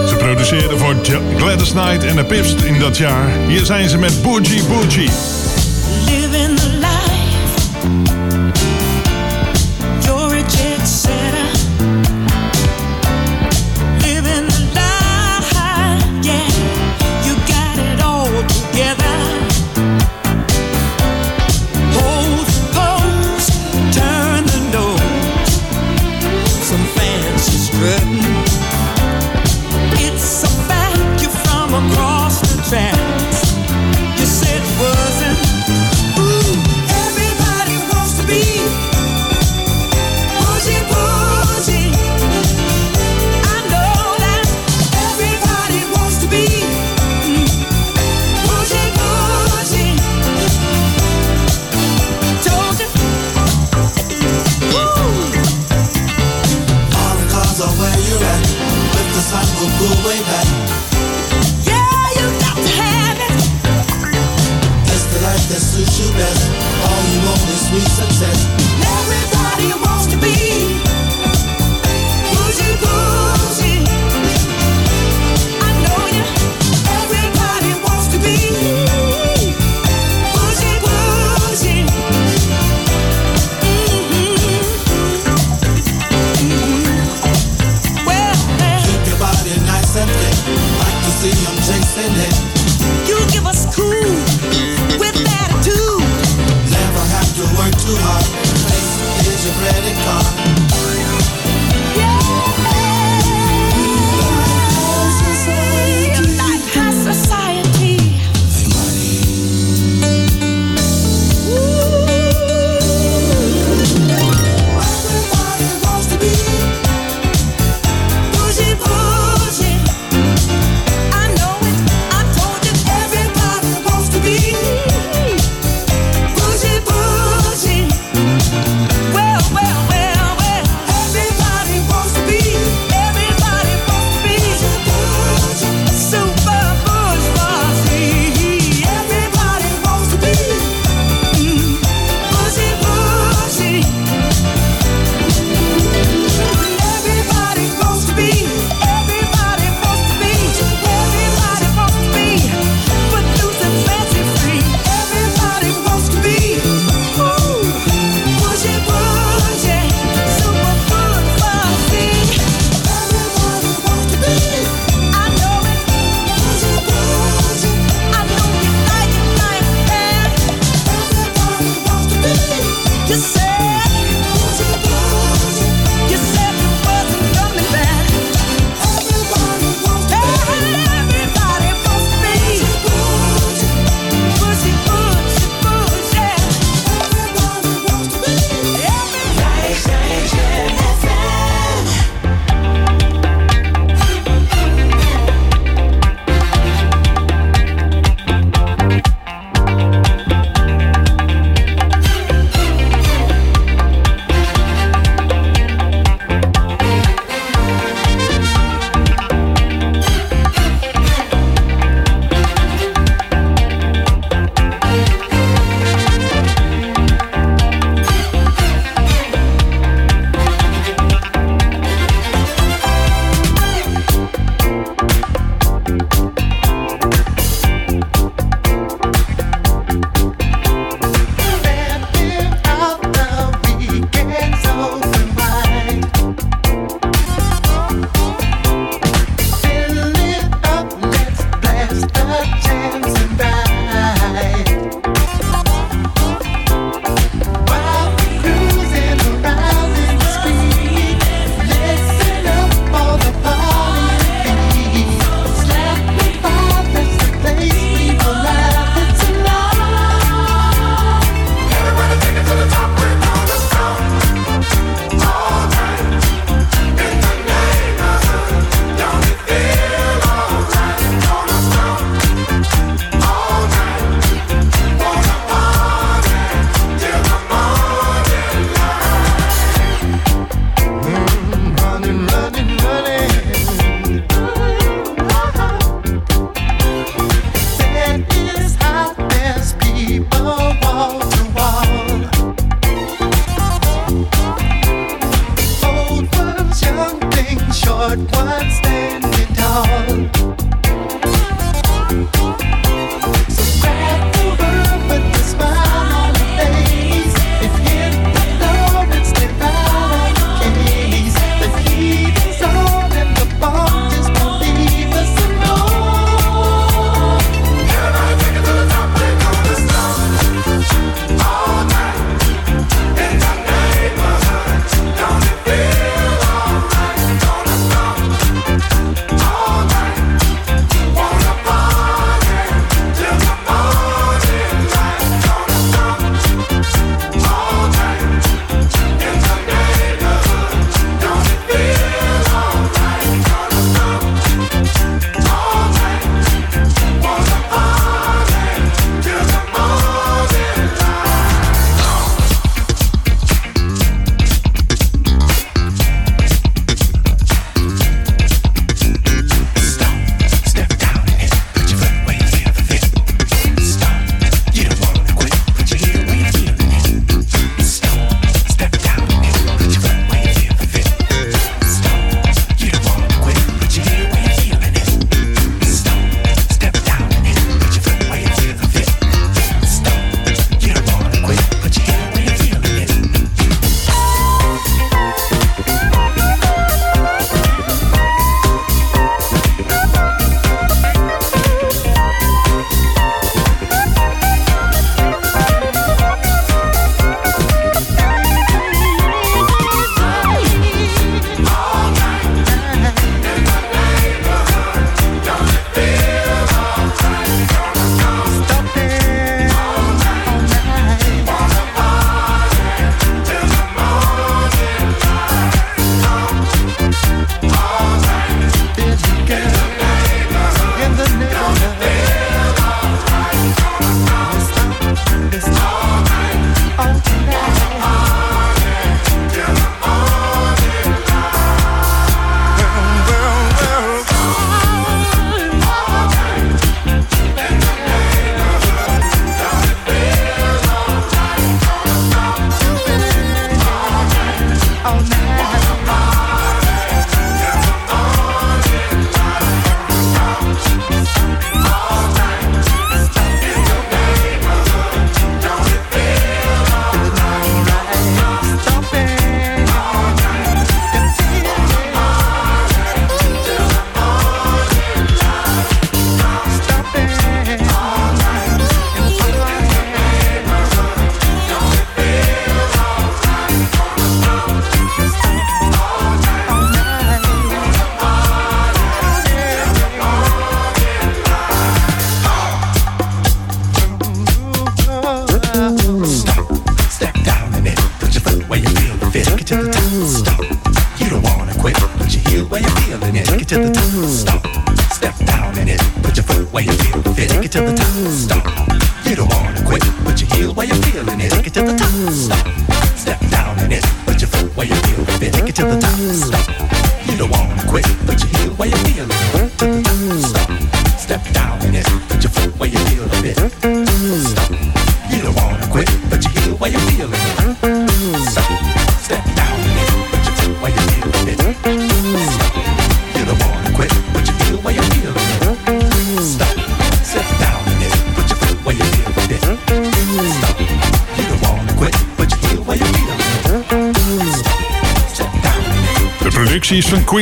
Ze 0.08 0.16
produceerden 0.18 0.80
voor 0.80 0.96
Gladys 1.38 1.72
Knight 1.72 2.04
en 2.04 2.16
de 2.16 2.24
Pips 2.24 2.56
in 2.56 2.80
dat 2.80 2.98
jaar. 2.98 3.30
Hier 3.48 3.66
zijn 3.66 3.90
ze 3.90 3.98
met 3.98 4.22
Boogie 4.22 4.64
Boogie. 4.64 5.41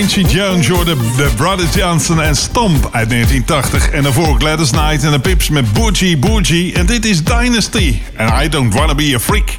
Quincy 0.09 0.37
Jones, 0.37 0.67
Jordan, 0.67 0.97
de 1.17 1.29
Brothers 1.35 1.75
Johnson 1.75 2.21
en 2.21 2.35
Stomp 2.35 2.89
uit 2.91 3.09
1980. 3.09 3.89
En 3.89 4.03
daarvoor 4.03 4.39
Gladys 4.39 4.69
Knight 4.69 5.03
en 5.03 5.11
de 5.11 5.19
Pips 5.19 5.49
met 5.49 5.73
Boogie 5.73 6.17
Boogie. 6.17 6.73
En 6.73 6.85
dit 6.85 7.05
is 7.05 7.23
Dynasty. 7.23 7.99
And 8.17 8.43
I 8.43 8.49
don't 8.49 8.73
wanna 8.73 8.95
be 8.95 9.11
a 9.15 9.19
freak. 9.19 9.58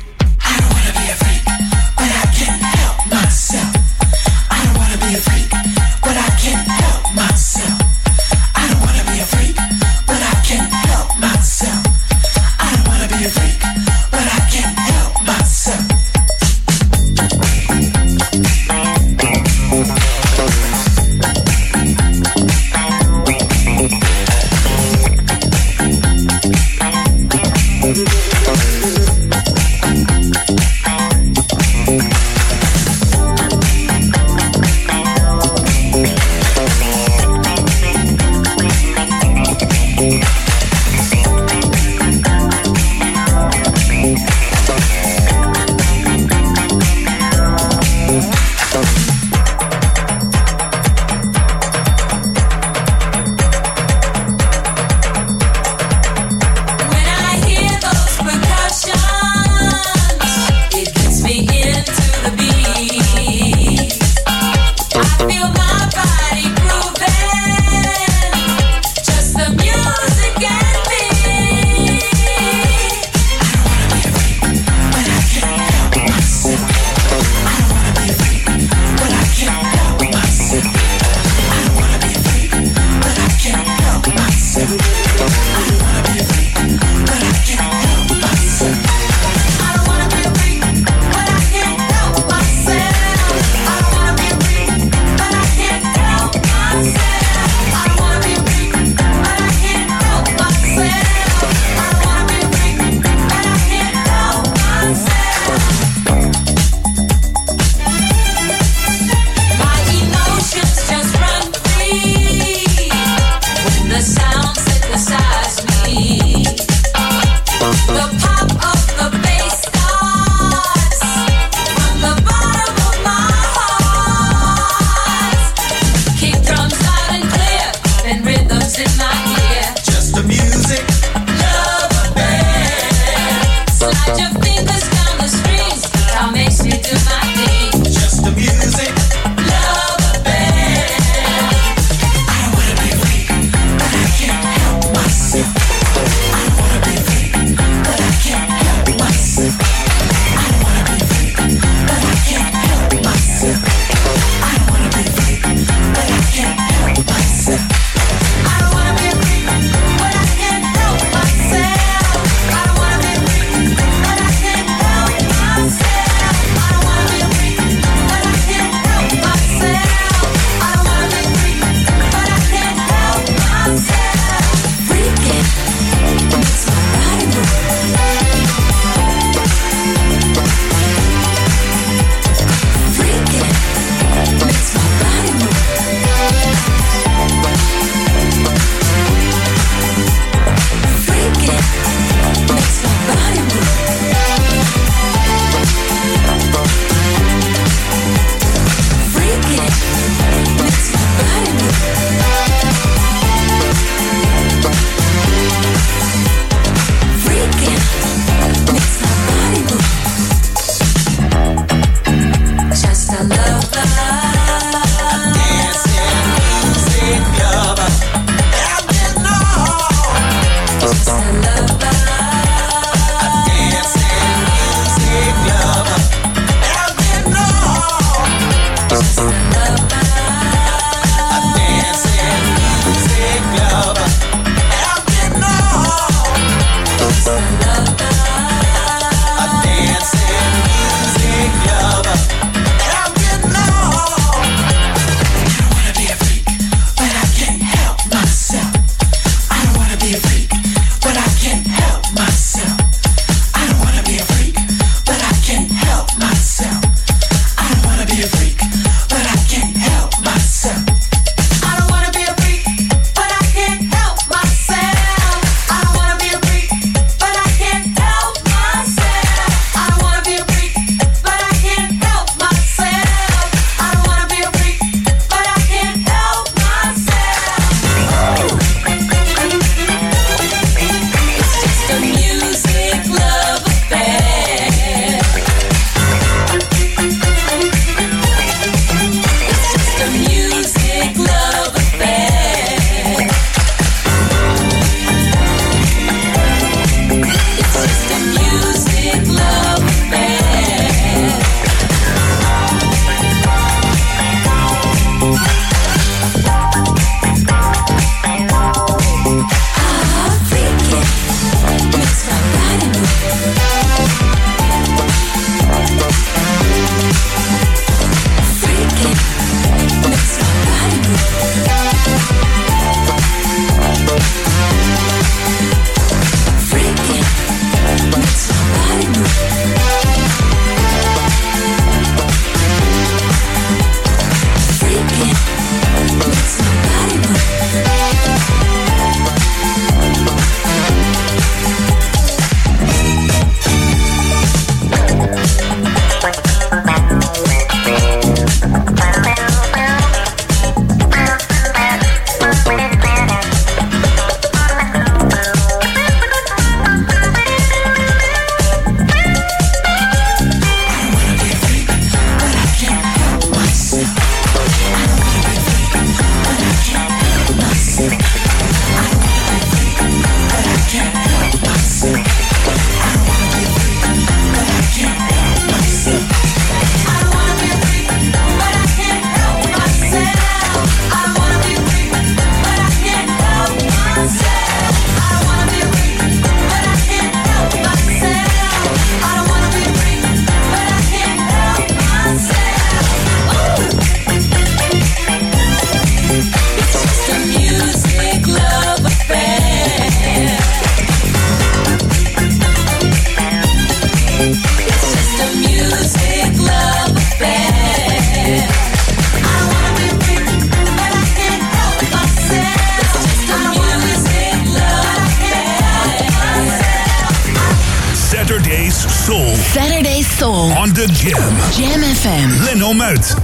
Soul. 419.30 419.54
Saturday 419.54 420.22
Soul. 420.22 420.72
On 420.72 420.88
the 420.88 421.06
Jam. 421.06 421.38
Jam 421.70 422.02
FM. 422.02 422.50
Leno 422.66 422.92
Muit. 422.92 423.36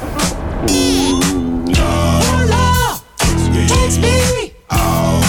Oh. 4.69 5.27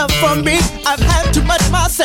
love 0.00 0.12
for 0.12 0.42
me. 0.42 0.56
I've 0.86 1.00
had 1.00 1.32
too 1.32 1.42
much 1.42 1.70
myself. 1.70 1.99